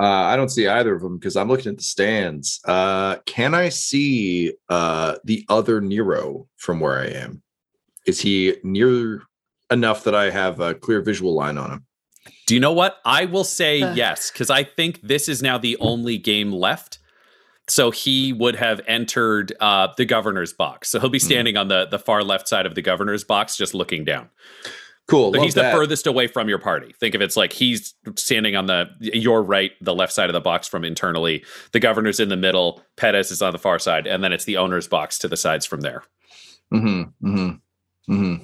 Uh, 0.00 0.04
I 0.04 0.36
don't 0.36 0.48
see 0.48 0.68
either 0.68 0.94
of 0.94 1.02
them 1.02 1.18
because 1.18 1.34
I'm 1.34 1.48
looking 1.48 1.72
at 1.72 1.78
the 1.78 1.82
stands. 1.82 2.60
Uh, 2.64 3.16
can 3.26 3.54
I 3.54 3.68
see 3.68 4.52
uh, 4.68 5.16
the 5.24 5.44
other 5.48 5.80
Nero 5.80 6.46
from 6.56 6.78
where 6.78 7.00
I 7.00 7.06
am? 7.06 7.42
Is 8.06 8.20
he 8.20 8.56
near 8.62 9.22
enough 9.70 10.04
that 10.04 10.14
I 10.14 10.30
have 10.30 10.60
a 10.60 10.74
clear 10.74 11.02
visual 11.02 11.34
line 11.34 11.58
on 11.58 11.72
him? 11.72 11.86
Do 12.46 12.54
you 12.54 12.60
know 12.60 12.72
what? 12.72 12.98
I 13.04 13.24
will 13.24 13.44
say 13.44 13.78
yes 13.94 14.30
because 14.30 14.50
I 14.50 14.64
think 14.64 15.00
this 15.02 15.28
is 15.28 15.42
now 15.42 15.58
the 15.58 15.76
only 15.78 16.16
game 16.16 16.52
left. 16.52 16.98
So 17.68 17.90
he 17.90 18.32
would 18.32 18.56
have 18.56 18.80
entered 18.86 19.52
uh, 19.60 19.88
the 19.96 20.06
governor's 20.06 20.54
box. 20.54 20.88
So 20.88 21.00
he'll 21.00 21.10
be 21.10 21.18
hmm. 21.18 21.26
standing 21.26 21.54
mm. 21.56 21.60
on 21.60 21.68
the 21.68 21.86
the 21.86 21.98
far 21.98 22.22
left 22.24 22.48
side 22.48 22.64
of 22.64 22.74
the 22.74 22.80
governor's 22.80 23.24
box, 23.24 23.56
just 23.56 23.74
looking 23.74 24.04
down. 24.04 24.30
Cool. 25.08 25.32
But 25.32 25.40
he's 25.40 25.54
that. 25.54 25.72
the 25.72 25.76
furthest 25.76 26.06
away 26.06 26.26
from 26.26 26.50
your 26.50 26.58
party. 26.58 26.94
Think 27.00 27.14
of 27.14 27.22
it's 27.22 27.36
like 27.36 27.54
he's 27.54 27.94
standing 28.16 28.56
on 28.56 28.66
the 28.66 28.90
your 29.00 29.42
right, 29.42 29.72
the 29.80 29.94
left 29.94 30.12
side 30.12 30.28
of 30.28 30.34
the 30.34 30.40
box 30.40 30.68
from 30.68 30.84
internally. 30.84 31.44
The 31.72 31.80
governor's 31.80 32.20
in 32.20 32.28
the 32.28 32.36
middle. 32.36 32.82
Pettis 32.96 33.30
is 33.30 33.40
on 33.40 33.52
the 33.52 33.58
far 33.58 33.78
side, 33.78 34.06
and 34.06 34.22
then 34.22 34.34
it's 34.34 34.44
the 34.44 34.58
owner's 34.58 34.86
box 34.86 35.18
to 35.20 35.28
the 35.28 35.36
sides 35.36 35.64
from 35.64 35.80
there. 35.80 36.02
Hmm. 36.70 37.04
Hmm. 37.22 37.50
Hmm. 38.06 38.34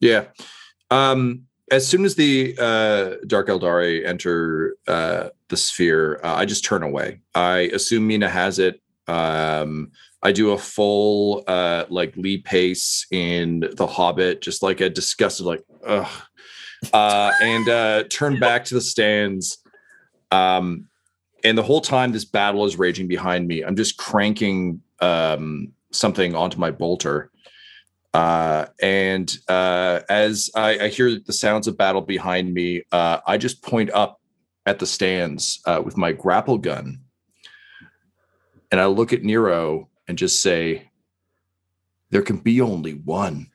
Yeah. 0.00 0.26
Um. 0.90 1.46
As 1.70 1.88
soon 1.88 2.04
as 2.04 2.14
the 2.16 2.54
uh, 2.60 3.14
Dark 3.26 3.48
Eldari 3.48 4.06
enter 4.06 4.76
uh, 4.86 5.30
the 5.48 5.56
sphere, 5.56 6.20
uh, 6.22 6.34
I 6.34 6.44
just 6.44 6.62
turn 6.62 6.82
away. 6.82 7.20
I 7.34 7.70
assume 7.72 8.06
Mina 8.06 8.28
has 8.28 8.58
it. 8.58 8.82
Um, 9.08 9.92
I 10.24 10.32
do 10.32 10.52
a 10.52 10.58
full 10.58 11.44
uh 11.46 11.84
like 11.90 12.16
Lee 12.16 12.38
Pace 12.38 13.06
in 13.10 13.68
The 13.76 13.86
Hobbit, 13.86 14.40
just 14.40 14.62
like 14.62 14.80
a 14.80 14.88
disgusted 14.88 15.46
like 15.46 15.62
ugh. 15.86 16.10
Uh 16.92 17.32
and 17.40 17.68
uh 17.68 18.04
turn 18.04 18.38
back 18.40 18.64
to 18.66 18.74
the 18.74 18.80
stands. 18.80 19.58
Um 20.32 20.88
and 21.44 21.58
the 21.58 21.62
whole 21.62 21.82
time 21.82 22.12
this 22.12 22.24
battle 22.24 22.64
is 22.64 22.78
raging 22.78 23.06
behind 23.06 23.46
me, 23.46 23.62
I'm 23.62 23.76
just 23.76 23.98
cranking 23.98 24.80
um 25.00 25.72
something 25.92 26.34
onto 26.34 26.58
my 26.58 26.70
bolter. 26.70 27.30
Uh, 28.12 28.66
and 28.80 29.36
uh, 29.48 30.00
as 30.08 30.48
I, 30.54 30.84
I, 30.84 30.88
hear 30.88 31.18
the 31.18 31.32
sounds 31.32 31.66
of 31.66 31.76
battle 31.76 32.00
behind 32.00 32.54
me, 32.54 32.84
uh, 32.92 33.18
I 33.26 33.38
just 33.38 33.60
point 33.60 33.90
up 33.90 34.20
at 34.66 34.78
the 34.78 34.86
stands 34.86 35.60
uh, 35.66 35.82
with 35.84 35.96
my 35.96 36.12
grapple 36.12 36.58
gun, 36.58 37.00
and 38.70 38.80
I 38.80 38.86
look 38.86 39.12
at 39.12 39.24
Nero, 39.24 39.88
and 40.08 40.18
just 40.18 40.42
say, 40.42 40.90
there 42.10 42.22
can 42.22 42.36
be 42.36 42.60
only 42.60 42.92
one. 42.92 43.48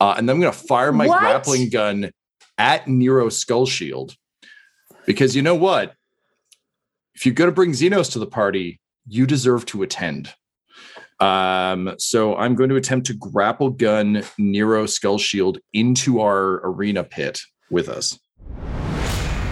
Uh, 0.00 0.14
and 0.16 0.28
then 0.28 0.36
I'm 0.36 0.40
going 0.40 0.52
to 0.52 0.58
fire 0.58 0.92
my 0.92 1.06
what? 1.06 1.20
grappling 1.20 1.70
gun 1.70 2.10
at 2.58 2.86
Nero 2.86 3.28
Skull 3.28 3.66
Shield. 3.66 4.16
Because 5.06 5.34
you 5.34 5.42
know 5.42 5.54
what? 5.54 5.94
If 7.14 7.26
you're 7.26 7.34
going 7.34 7.50
to 7.50 7.54
bring 7.54 7.72
Xenos 7.72 8.12
to 8.12 8.18
the 8.18 8.26
party, 8.26 8.80
you 9.06 9.26
deserve 9.26 9.66
to 9.66 9.82
attend. 9.82 10.32
Um, 11.20 11.94
so 11.98 12.36
I'm 12.36 12.54
going 12.54 12.70
to 12.70 12.76
attempt 12.76 13.06
to 13.06 13.14
grapple 13.14 13.70
gun 13.70 14.22
Nero 14.38 14.86
Skull 14.86 15.18
Shield 15.18 15.58
into 15.72 16.20
our 16.20 16.60
arena 16.66 17.04
pit 17.04 17.40
with 17.70 17.88
us. 17.88 18.18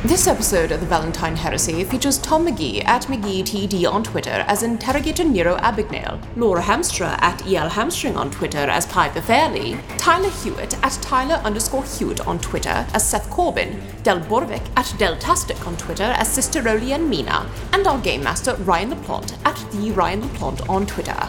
This 0.04 0.26
episode 0.26 0.72
of 0.72 0.80
the 0.80 0.86
Valentine 0.86 1.36
Heresy 1.36 1.84
features 1.84 2.18
Tom 2.18 2.44
McGee 2.44 2.84
at 2.84 3.02
McGeeTD 3.02 3.88
on 3.88 4.02
Twitter 4.02 4.44
as 4.48 4.64
Interrogator 4.64 5.22
Nero 5.22 5.56
Abignale, 5.58 6.20
Laura 6.34 6.60
Hamstra 6.60 7.16
at 7.22 7.46
EL 7.46 7.68
Hamstring 7.68 8.16
on 8.16 8.28
Twitter 8.28 8.58
as 8.58 8.84
Piper 8.86 9.20
Fairley, 9.20 9.78
Tyler 9.98 10.28
Hewitt 10.28 10.76
at 10.82 10.98
Tyler 11.00 11.36
underscore 11.44 11.84
Hewitt 11.84 12.26
on 12.26 12.40
Twitter 12.40 12.84
as 12.92 13.08
Seth 13.08 13.30
Corbin, 13.30 13.80
Del 14.02 14.18
Borovic 14.22 14.66
at 14.76 14.86
Deltastic 14.98 15.64
on 15.68 15.76
Twitter 15.76 16.12
as 16.16 16.26
Sister 16.26 16.60
Roli 16.62 16.90
and 16.90 17.08
Mina, 17.08 17.48
and 17.72 17.86
our 17.86 18.00
Game 18.00 18.24
Master 18.24 18.56
Ryan 18.56 18.90
LaPlante 18.90 19.38
at 19.46 19.70
The 19.70 19.92
Ryan 19.92 20.22
LaPlante 20.22 20.68
on 20.68 20.84
Twitter. 20.84 21.28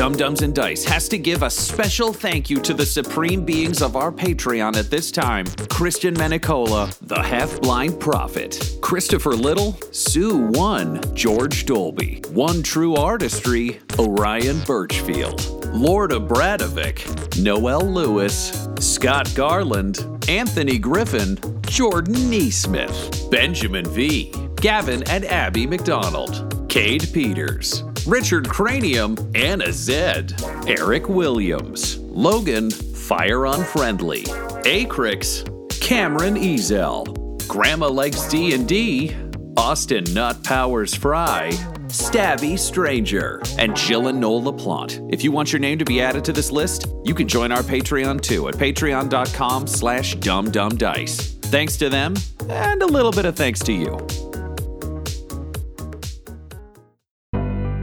Dumb 0.00 0.16
Dumbs 0.16 0.40
and 0.40 0.54
Dice 0.54 0.82
has 0.86 1.10
to 1.10 1.18
give 1.18 1.42
a 1.42 1.50
special 1.50 2.14
thank 2.14 2.48
you 2.48 2.58
to 2.60 2.72
the 2.72 2.86
supreme 2.86 3.44
beings 3.44 3.82
of 3.82 3.96
our 3.96 4.10
Patreon 4.10 4.74
at 4.76 4.90
this 4.90 5.10
time. 5.10 5.44
Christian 5.68 6.14
Menicola, 6.14 6.96
the 7.00 7.20
Half 7.20 7.60
Blind 7.60 8.00
Prophet, 8.00 8.78
Christopher 8.80 9.34
Little, 9.34 9.78
Sue 9.92 10.38
One, 10.38 11.02
George 11.14 11.66
Dolby, 11.66 12.22
One 12.30 12.62
True 12.62 12.96
Artistry, 12.96 13.78
Orion 13.98 14.60
Birchfield, 14.60 15.66
Lord 15.74 16.12
Abradovic, 16.12 17.38
Noel 17.38 17.82
Lewis, 17.82 18.68
Scott 18.80 19.30
Garland, 19.34 19.98
Anthony 20.30 20.78
Griffin, 20.78 21.38
Jordan 21.66 22.14
Neesmith, 22.14 23.30
Benjamin 23.30 23.84
V, 23.84 24.32
Gavin 24.56 25.02
and 25.10 25.26
Abby 25.26 25.66
McDonald, 25.66 26.66
Cade 26.70 27.06
Peters, 27.12 27.84
Richard 28.06 28.48
Cranium, 28.48 29.16
Anna 29.34 29.72
Zed, 29.72 30.34
Eric 30.66 31.08
Williams, 31.08 31.98
Logan, 31.98 32.70
Fire 32.70 33.46
Unfriendly, 33.46 34.22
Acrix, 34.64 35.44
Cameron 35.80 36.34
Ezel, 36.34 37.46
Grandma 37.46 37.88
Likes 37.88 38.28
D&D, 38.28 39.14
Austin 39.56 40.04
Nut 40.14 40.42
Powers 40.44 40.94
Fry, 40.94 41.50
Stabby 41.88 42.58
Stranger, 42.58 43.42
and 43.58 43.76
Jill 43.76 44.08
and 44.08 44.20
Noel 44.20 44.42
LaPlante. 44.42 45.12
If 45.12 45.22
you 45.24 45.32
want 45.32 45.52
your 45.52 45.60
name 45.60 45.78
to 45.78 45.84
be 45.84 46.00
added 46.00 46.24
to 46.24 46.32
this 46.32 46.50
list, 46.50 46.86
you 47.04 47.14
can 47.14 47.28
join 47.28 47.52
our 47.52 47.62
Patreon 47.62 48.22
too 48.22 48.48
at 48.48 48.54
patreon.com 48.54 49.66
slash 49.66 50.16
dumbdumbdice. 50.16 51.42
Thanks 51.46 51.76
to 51.78 51.88
them, 51.90 52.14
and 52.48 52.82
a 52.82 52.86
little 52.86 53.12
bit 53.12 53.24
of 53.24 53.36
thanks 53.36 53.60
to 53.60 53.72
you. 53.72 54.29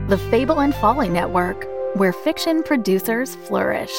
The 0.08 0.16
Fable 0.16 0.60
and 0.60 0.74
Folly 0.74 1.10
Network, 1.10 1.68
where 1.92 2.14
fiction 2.14 2.62
producers 2.62 3.36
flourish. 3.36 3.92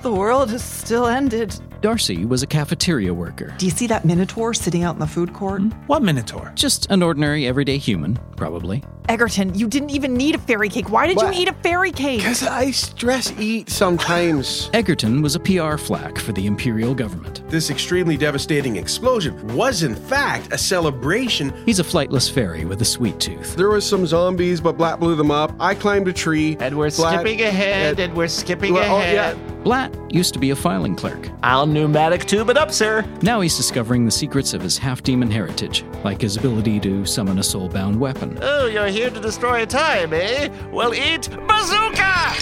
The 0.00 0.10
world 0.10 0.48
has 0.48 0.64
still 0.64 1.06
ended. 1.06 1.54
Darcy 1.84 2.24
was 2.24 2.42
a 2.42 2.46
cafeteria 2.46 3.12
worker. 3.12 3.54
Do 3.58 3.66
you 3.66 3.70
see 3.70 3.86
that 3.88 4.06
Minotaur 4.06 4.54
sitting 4.54 4.84
out 4.84 4.94
in 4.94 5.00
the 5.00 5.06
food 5.06 5.34
court? 5.34 5.60
Hmm? 5.60 5.68
What 5.86 6.02
Minotaur? 6.02 6.50
Just 6.54 6.90
an 6.90 7.02
ordinary, 7.02 7.46
everyday 7.46 7.76
human, 7.76 8.18
probably. 8.36 8.82
Egerton, 9.10 9.54
you 9.54 9.68
didn't 9.68 9.90
even 9.90 10.14
need 10.14 10.34
a 10.34 10.38
fairy 10.38 10.70
cake. 10.70 10.88
Why 10.88 11.06
did 11.06 11.18
what? 11.18 11.36
you 11.36 11.42
eat 11.42 11.48
a 11.48 11.52
fairy 11.52 11.92
cake? 11.92 12.20
Because 12.20 12.42
I 12.42 12.70
stress 12.70 13.34
eat 13.38 13.68
sometimes. 13.68 14.70
Egerton 14.72 15.20
was 15.20 15.34
a 15.34 15.40
PR 15.40 15.76
flack 15.76 16.16
for 16.16 16.32
the 16.32 16.46
Imperial 16.46 16.94
government. 16.94 17.46
This 17.50 17.68
extremely 17.68 18.16
devastating 18.16 18.76
explosion 18.76 19.54
was, 19.54 19.82
in 19.82 19.94
fact, 19.94 20.54
a 20.54 20.56
celebration. 20.56 21.52
He's 21.66 21.80
a 21.80 21.84
flightless 21.84 22.32
fairy 22.32 22.64
with 22.64 22.80
a 22.80 22.86
sweet 22.86 23.20
tooth. 23.20 23.56
There 23.56 23.68
was 23.68 23.86
some 23.86 24.06
zombies, 24.06 24.58
but 24.58 24.78
Blatt 24.78 25.00
blew 25.00 25.16
them 25.16 25.30
up. 25.30 25.52
I 25.60 25.74
climbed 25.74 26.08
a 26.08 26.14
tree. 26.14 26.56
And 26.60 26.78
we're 26.78 26.90
Blatt, 26.92 27.20
skipping 27.20 27.42
ahead, 27.42 27.90
and, 27.90 28.00
and 28.00 28.16
we're 28.16 28.28
skipping 28.28 28.72
well, 28.72 28.96
ahead. 28.96 29.36
Oh, 29.36 29.38
yeah. 29.38 29.53
Blatt 29.64 29.96
used 30.12 30.34
to 30.34 30.38
be 30.38 30.50
a 30.50 30.56
filing 30.56 30.94
clerk. 30.94 31.30
I'll 31.42 31.66
pneumatic 31.66 32.26
tube 32.26 32.50
it 32.50 32.58
up, 32.58 32.70
sir. 32.70 33.02
Now 33.22 33.40
he's 33.40 33.56
discovering 33.56 34.04
the 34.04 34.10
secrets 34.10 34.52
of 34.52 34.60
his 34.60 34.76
half 34.76 35.02
demon 35.02 35.30
heritage, 35.30 35.86
like 36.04 36.20
his 36.20 36.36
ability 36.36 36.78
to 36.80 37.06
summon 37.06 37.38
a 37.38 37.42
soul-bound 37.42 37.98
weapon. 37.98 38.38
Oh, 38.42 38.66
you're 38.66 38.88
here 38.88 39.08
to 39.08 39.20
destroy 39.20 39.64
time, 39.64 40.12
eh? 40.12 40.50
Well, 40.70 40.94
eat 40.94 41.30
bazooka! 41.48 42.34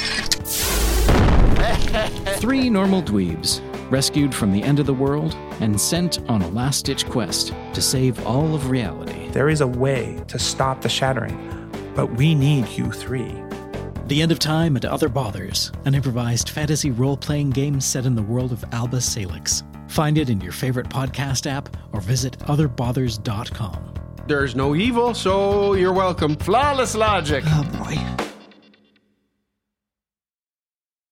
Three 2.40 2.68
normal 2.68 3.04
dweebs, 3.04 3.60
rescued 3.88 4.34
from 4.34 4.52
the 4.52 4.64
end 4.64 4.80
of 4.80 4.86
the 4.86 4.94
world 4.94 5.36
and 5.60 5.80
sent 5.80 6.18
on 6.28 6.42
a 6.42 6.48
last 6.48 6.86
ditch 6.86 7.06
quest 7.06 7.54
to 7.72 7.80
save 7.80 8.26
all 8.26 8.52
of 8.52 8.68
reality. 8.68 9.28
There 9.28 9.48
is 9.48 9.60
a 9.60 9.66
way 9.66 10.20
to 10.26 10.40
stop 10.40 10.80
the 10.80 10.88
shattering, 10.88 11.70
but 11.94 12.06
we 12.14 12.34
need 12.34 12.66
you 12.70 12.90
three. 12.90 13.41
The 14.08 14.20
End 14.20 14.32
of 14.32 14.38
Time 14.38 14.76
and 14.76 14.84
Other 14.84 15.08
Bothers, 15.08 15.72
an 15.84 15.94
improvised 15.94 16.50
fantasy 16.50 16.90
role 16.90 17.16
playing 17.16 17.50
game 17.50 17.80
set 17.80 18.04
in 18.04 18.14
the 18.14 18.22
world 18.22 18.52
of 18.52 18.64
Alba 18.72 19.00
Salix. 19.00 19.62
Find 19.88 20.18
it 20.18 20.28
in 20.28 20.40
your 20.40 20.52
favorite 20.52 20.88
podcast 20.88 21.50
app 21.50 21.74
or 21.92 22.00
visit 22.00 22.38
otherbothers.com. 22.40 23.94
There's 24.26 24.54
no 24.54 24.74
evil, 24.74 25.14
so 25.14 25.74
you're 25.74 25.92
welcome. 25.92 26.36
Flawless 26.36 26.94
logic. 26.94 27.44
Oh 27.46 27.64
boy. 27.84 28.31